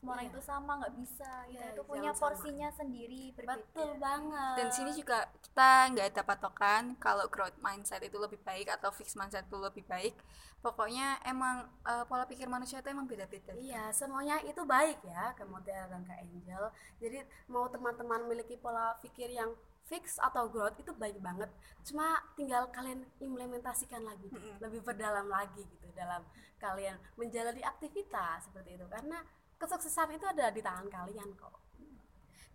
semua 0.06 0.13
orang 0.15 0.30
Iya. 0.30 0.34
itu 0.38 0.41
sama 0.46 0.72
nggak 0.78 0.96
bisa. 0.96 1.32
Kita 1.41 1.50
Iya, 1.50 1.65
itu 1.74 1.82
punya 1.84 2.12
sama. 2.13 2.22
porsinya 2.22 2.70
sendiri 2.72 3.24
berbeda. 3.34 3.58
betul 3.58 3.89
banget 3.98 4.56
dan 4.56 4.68
sini 4.70 4.91
juga 4.94 5.18
kita 5.41 5.70
nggak 5.89 6.08
ada 6.13 6.22
patokan 6.24 6.84
kalau 6.98 7.26
growth 7.26 7.58
mindset 7.58 8.00
itu 8.00 8.13
lebih 8.15 8.38
baik 8.39 8.70
atau 8.70 8.94
fixed 8.94 9.18
mindset 9.18 9.44
itu 9.44 9.58
lebih 9.58 9.82
baik 9.84 10.13
pokoknya 10.62 11.18
emang 11.24 11.65
eh, 11.82 12.06
pola 12.06 12.24
pikir 12.24 12.46
manusia 12.46 12.80
itu 12.80 12.89
emang 12.89 13.06
beda-beda 13.06 13.54
Iya, 13.56 13.89
semuanya 13.89 14.38
itu 14.41 14.62
baik 14.62 15.02
ya 15.02 15.34
ke 15.34 15.41
Mutiara 15.44 15.89
dan 15.89 16.02
ke 16.04 16.13
Angel. 16.13 16.63
Jadi 17.00 17.18
mau 17.48 17.65
teman-teman 17.65 18.22
memiliki 18.24 18.56
pola 18.56 18.94
pikir 19.00 19.30
yang 19.32 19.54
fix 19.84 20.18
atau 20.18 20.46
growth 20.46 20.74
itu 20.76 20.89
baik 20.94 21.18
banget. 21.20 21.50
Cuma 21.82 22.18
tinggal 22.34 22.70
kalian 22.70 23.06
implementasikan 23.20 24.02
lagi, 24.02 24.30
lebih 24.58 24.82
berdalam 24.82 25.30
lagi 25.30 25.62
gitu 25.62 25.88
dalam 25.94 26.26
kalian 26.58 26.98
menjalani 27.15 27.62
aktivitas 27.62 28.50
seperti 28.50 28.74
itu. 28.74 28.86
Karena 28.86 29.22
kesuksesan 29.60 30.15
itu 30.15 30.26
ada 30.28 30.52
di 30.52 30.62
tangan 30.62 30.88
kalian 30.88 31.32
kok. 31.36 31.56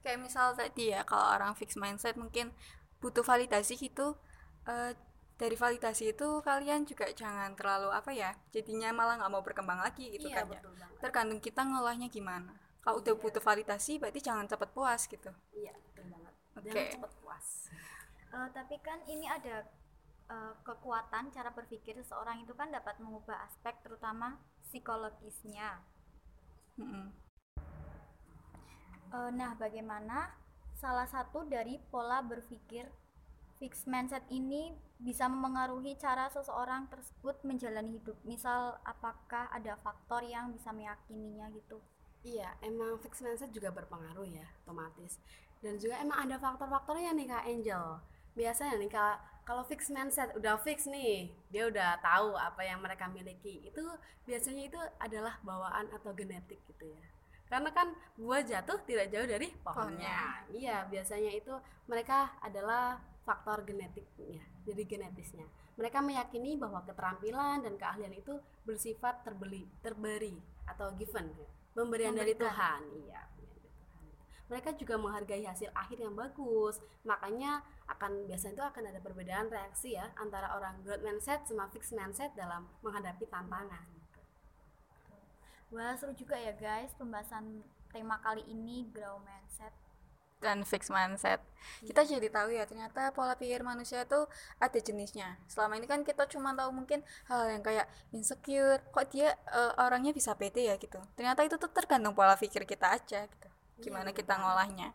kayak 0.00 0.16
misal 0.16 0.56
tadi 0.56 0.96
ya 0.96 1.04
kalau 1.04 1.36
orang 1.36 1.52
fixed 1.52 1.76
mindset 1.76 2.16
mungkin 2.16 2.56
butuh 3.04 3.20
validasi 3.20 3.76
gitu 3.76 4.16
eh, 4.64 4.96
dari 5.36 5.56
validasi 5.56 6.16
itu 6.16 6.40
kalian 6.40 6.88
juga 6.88 7.08
jangan 7.12 7.52
terlalu 7.52 7.92
apa 7.92 8.08
ya 8.12 8.32
jadinya 8.48 8.92
malah 8.96 9.20
nggak 9.20 9.32
mau 9.32 9.44
berkembang 9.44 9.80
lagi 9.80 10.08
gitu 10.12 10.32
iya, 10.32 10.40
kan 10.40 10.56
ya 10.56 10.60
banget. 10.64 11.00
tergantung 11.04 11.40
kita 11.44 11.64
ngolahnya 11.68 12.08
gimana 12.08 12.56
kalau 12.80 13.04
udah 13.04 13.12
butuh 13.12 13.44
validasi 13.44 14.00
berarti 14.00 14.20
jangan 14.24 14.48
cepet 14.48 14.68
puas 14.72 15.04
gitu 15.04 15.28
Iya, 15.52 15.76
betul 15.76 16.04
banget. 16.08 16.34
Oke. 16.56 16.64
Jangan 16.72 16.92
cepat 16.96 17.12
puas. 17.20 17.46
Eh, 18.30 18.48
tapi 18.56 18.76
kan 18.80 18.98
ini 19.04 19.26
ada 19.28 19.56
eh, 20.30 20.54
kekuatan 20.64 21.24
cara 21.34 21.50
berpikir 21.52 21.98
seseorang 22.00 22.40
itu 22.40 22.56
kan 22.56 22.72
dapat 22.72 22.96
mengubah 23.04 23.36
aspek 23.44 23.76
terutama 23.84 24.40
psikologisnya. 24.64 25.82
Mm-mm. 26.80 27.06
Eh, 29.10 29.30
nah, 29.36 29.52
bagaimana 29.58 30.32
salah 30.80 31.04
satu 31.04 31.44
dari 31.44 31.76
pola 31.92 32.24
berpikir 32.24 32.88
fixed 33.60 33.84
mindset 33.84 34.24
ini 34.32 34.72
bisa 34.96 35.28
memengaruhi 35.28 35.92
cara 36.00 36.32
seseorang 36.32 36.88
tersebut 36.88 37.36
menjalani 37.44 38.00
hidup. 38.00 38.16
Misal, 38.24 38.80
apakah 38.86 39.52
ada 39.52 39.76
faktor 39.76 40.24
yang 40.24 40.54
bisa 40.56 40.72
meyakininya 40.72 41.52
gitu? 41.52 41.82
Iya, 42.24 42.56
emang 42.64 42.96
fixed 43.04 43.20
mindset 43.20 43.52
juga 43.52 43.68
berpengaruh 43.74 44.24
ya, 44.24 44.48
otomatis. 44.64 45.20
Dan 45.60 45.76
juga 45.76 46.00
emang 46.00 46.24
ada 46.24 46.40
faktor-faktornya 46.40 47.12
nih 47.12 47.28
Kak 47.28 47.44
Angel. 47.44 47.84
Biasanya 48.32 48.80
nih 48.80 48.88
Kak, 48.88 49.39
kalau 49.50 49.66
fixed 49.66 49.90
mindset 49.90 50.30
udah 50.38 50.62
fix 50.62 50.86
nih, 50.86 51.26
dia 51.50 51.66
udah 51.66 51.98
tahu 51.98 52.38
apa 52.38 52.62
yang 52.62 52.78
mereka 52.78 53.10
miliki. 53.10 53.58
Itu 53.66 53.82
biasanya 54.22 54.62
itu 54.70 54.78
adalah 55.02 55.42
bawaan 55.42 55.90
atau 55.90 56.14
genetik 56.14 56.62
gitu 56.70 56.86
ya. 56.86 57.02
Karena 57.50 57.74
kan 57.74 57.90
buah 58.14 58.46
jatuh 58.46 58.78
tidak 58.86 59.10
jauh 59.10 59.26
dari 59.26 59.50
pohonnya. 59.66 60.46
Iya, 60.54 60.86
biasanya 60.86 61.34
itu 61.34 61.50
mereka 61.90 62.30
adalah 62.38 63.02
faktor 63.26 63.66
genetiknya, 63.66 64.38
jadi 64.62 64.86
genetisnya. 64.86 65.50
Mereka 65.74 65.98
meyakini 65.98 66.54
bahwa 66.54 66.86
keterampilan 66.86 67.66
dan 67.66 67.74
keahlian 67.74 68.14
itu 68.14 68.38
bersifat 68.62 69.26
terbeli, 69.26 69.66
terberi 69.82 70.38
atau 70.70 70.94
given, 70.94 71.26
pemberian 71.74 72.14
dari 72.14 72.38
Memberikan. 72.38 72.54
Tuhan. 72.54 72.80
Iya, 73.02 73.20
dari 73.34 73.34
Tuhan. 73.34 73.39
Mereka 74.50 74.74
juga 74.74 74.98
menghargai 74.98 75.46
hasil 75.46 75.70
akhir 75.72 76.02
yang 76.02 76.18
bagus, 76.18 76.82
makanya 77.06 77.62
akan 77.86 78.26
biasanya 78.26 78.58
itu 78.58 78.64
akan 78.66 78.82
ada 78.90 78.98
perbedaan 78.98 79.46
reaksi 79.46 79.94
ya 79.94 80.10
antara 80.18 80.50
orang 80.58 80.82
growth 80.82 81.06
mindset 81.06 81.46
sama 81.46 81.70
fixed 81.70 81.94
mindset 81.94 82.34
dalam 82.34 82.66
menghadapi 82.82 83.30
tantangan. 83.30 83.86
Wah, 85.70 85.94
seru 85.94 86.10
juga 86.18 86.34
ya 86.34 86.50
guys 86.58 86.90
pembahasan 86.98 87.62
tema 87.94 88.18
kali 88.18 88.42
ini 88.50 88.90
grow 88.90 89.22
mindset. 89.22 89.70
dan 90.40 90.64
fix 90.64 90.88
mindset. 90.88 91.36
Kita 91.84 92.00
jadi 92.00 92.24
tahu 92.32 92.48
ya 92.56 92.64
ternyata 92.64 93.12
pola 93.12 93.36
pikir 93.36 93.60
manusia 93.60 94.08
itu 94.08 94.24
ada 94.56 94.78
jenisnya. 94.80 95.36
Selama 95.44 95.76
ini 95.76 95.84
kan 95.84 96.00
kita 96.00 96.24
cuma 96.32 96.56
tahu 96.56 96.72
mungkin 96.72 97.04
hal 97.28 97.44
yang 97.52 97.60
kayak 97.60 97.84
insecure, 98.16 98.80
kok 98.88 99.12
dia 99.12 99.36
eh, 99.36 99.72
orangnya 99.76 100.16
bisa 100.16 100.32
pede 100.40 100.72
ya 100.72 100.80
gitu. 100.80 100.96
Ternyata 101.12 101.44
itu 101.44 101.60
tuh 101.60 101.68
tergantung 101.68 102.16
pola 102.16 102.40
pikir 102.40 102.64
kita 102.64 102.88
aja 102.96 103.28
gitu. 103.28 103.49
Gimana 103.80 104.10
kita 104.12 104.36
ngolahnya. 104.36 104.92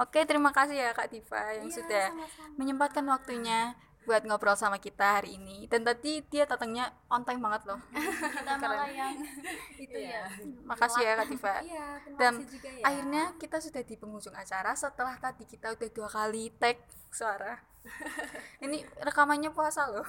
Oke, 0.00 0.24
terima 0.24 0.54
kasih 0.54 0.78
ya 0.78 0.90
Kak 0.94 1.10
Diva 1.10 1.52
yang 1.58 1.68
sudah 1.68 2.14
menyempatkan 2.56 3.04
waktunya 3.06 3.74
buat 4.08 4.24
ngobrol 4.24 4.56
sama 4.56 4.80
kita 4.80 5.20
hari 5.20 5.36
ini. 5.36 5.68
Dan 5.68 5.84
tadi 5.84 6.24
dia 6.32 6.48
datangnya 6.48 6.88
on 7.12 7.28
time 7.28 7.44
banget 7.44 7.68
loh. 7.68 7.76
Kita 8.40 8.56
malah 8.56 8.88
yang 8.88 9.20
itu 9.84 9.98
ya. 10.00 10.24
Makasih 10.64 11.02
ya 11.04 11.12
Kak. 11.20 11.28
Iya, 11.60 11.86
terima 12.00 12.16
Dan 12.16 12.32
juga 12.48 12.68
ya. 12.72 12.82
akhirnya 12.88 13.24
kita 13.36 13.60
sudah 13.60 13.82
di 13.84 13.94
penghujung 14.00 14.32
acara 14.32 14.72
setelah 14.72 15.12
tadi 15.20 15.44
kita 15.44 15.76
udah 15.76 15.88
dua 15.92 16.08
kali 16.08 16.48
tag 16.56 16.80
suara. 17.14 17.58
Ini 18.64 18.84
rekamannya 19.00 19.48
puasa 19.54 19.88
loh. 19.88 20.04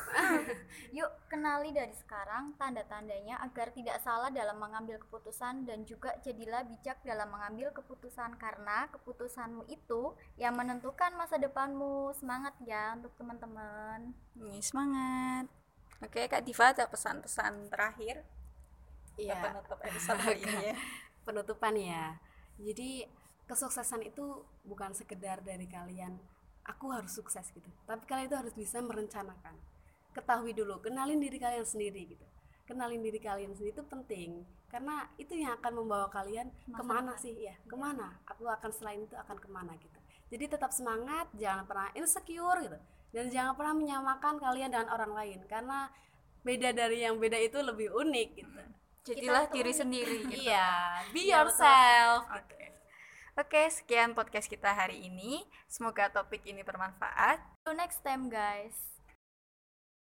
Yuk 0.98 1.08
kenali 1.32 1.72
dari 1.72 1.94
sekarang 1.96 2.58
tanda-tandanya 2.60 3.40
agar 3.46 3.72
tidak 3.72 4.02
salah 4.04 4.28
dalam 4.34 4.60
mengambil 4.60 5.00
keputusan 5.00 5.64
dan 5.64 5.86
juga 5.88 6.12
jadilah 6.20 6.66
bijak 6.68 7.00
dalam 7.06 7.30
mengambil 7.32 7.72
keputusan 7.72 8.36
karena 8.36 8.90
keputusanmu 8.92 9.70
itu 9.72 10.12
yang 10.36 10.58
menentukan 10.58 11.14
masa 11.16 11.40
depanmu. 11.40 12.12
Semangat 12.18 12.58
ya 12.66 12.98
untuk 13.00 13.16
teman-teman. 13.16 14.12
Nih, 14.36 14.60
semangat. 14.60 15.48
Oke, 16.00 16.28
Kak 16.32 16.44
Diva 16.48 16.72
ada 16.72 16.88
pesan-pesan 16.88 17.68
terakhir 17.72 18.24
Iya. 19.20 19.36
penutup 19.52 19.80
episode 19.84 20.20
hari 20.24 20.40
ini 20.48 20.72
ya. 20.72 20.76
penutupan 21.28 21.76
ya. 21.76 22.06
Jadi 22.56 23.04
kesuksesan 23.52 24.08
itu 24.08 24.48
bukan 24.64 24.96
sekedar 24.96 25.44
dari 25.44 25.68
kalian 25.68 26.16
aku 26.70 26.94
harus 26.94 27.10
sukses 27.10 27.50
gitu. 27.50 27.70
Tapi 27.90 28.06
kalian 28.06 28.30
itu 28.30 28.38
harus 28.38 28.54
bisa 28.54 28.78
merencanakan. 28.86 29.58
Ketahui 30.14 30.54
dulu, 30.54 30.78
kenalin 30.78 31.18
diri 31.18 31.42
kalian 31.42 31.66
sendiri 31.66 32.14
gitu. 32.14 32.26
Kenalin 32.70 33.02
diri 33.02 33.18
kalian 33.18 33.58
sendiri 33.58 33.74
itu 33.74 33.82
penting 33.90 34.46
karena 34.70 35.10
itu 35.18 35.34
yang 35.34 35.58
akan 35.58 35.82
membawa 35.82 36.08
kalian 36.14 36.54
ke 36.70 36.84
mana 36.86 37.18
sih 37.18 37.34
ya 37.34 37.58
ke 37.66 37.74
mana 37.74 38.14
aku 38.30 38.46
akan 38.46 38.70
selain 38.70 39.02
itu 39.02 39.18
akan 39.18 39.38
ke 39.42 39.50
mana 39.50 39.74
gitu 39.82 40.00
jadi 40.30 40.46
tetap 40.46 40.70
semangat 40.70 41.26
jangan 41.34 41.66
pernah 41.66 41.90
insecure 41.98 42.62
gitu 42.62 42.78
dan 43.10 43.26
jangan 43.34 43.58
pernah 43.58 43.74
menyamakan 43.74 44.38
kalian 44.38 44.70
dengan 44.70 44.90
orang 44.94 45.12
lain 45.18 45.40
karena 45.50 45.90
beda 46.46 46.70
dari 46.78 47.02
yang 47.02 47.18
beda 47.18 47.42
itu 47.42 47.58
lebih 47.60 47.90
unik 47.98 48.30
gitu 48.38 48.62
Jadilah 49.00 49.50
diri 49.50 49.74
sendiri 49.74 50.22
gitu. 50.28 50.46
Iya, 50.46 51.02
be 51.10 51.34
yourself. 51.34 52.30
Oke. 52.30 52.69
Oke, 53.40 53.72
sekian 53.72 54.12
podcast 54.12 54.52
kita 54.52 54.68
hari 54.68 55.08
ini. 55.08 55.40
Semoga 55.72 56.12
topik 56.12 56.44
ini 56.44 56.60
bermanfaat. 56.60 57.40
See 57.64 57.72
you 57.72 57.80
next 57.80 58.04
time 58.04 58.28
guys. 58.28 58.99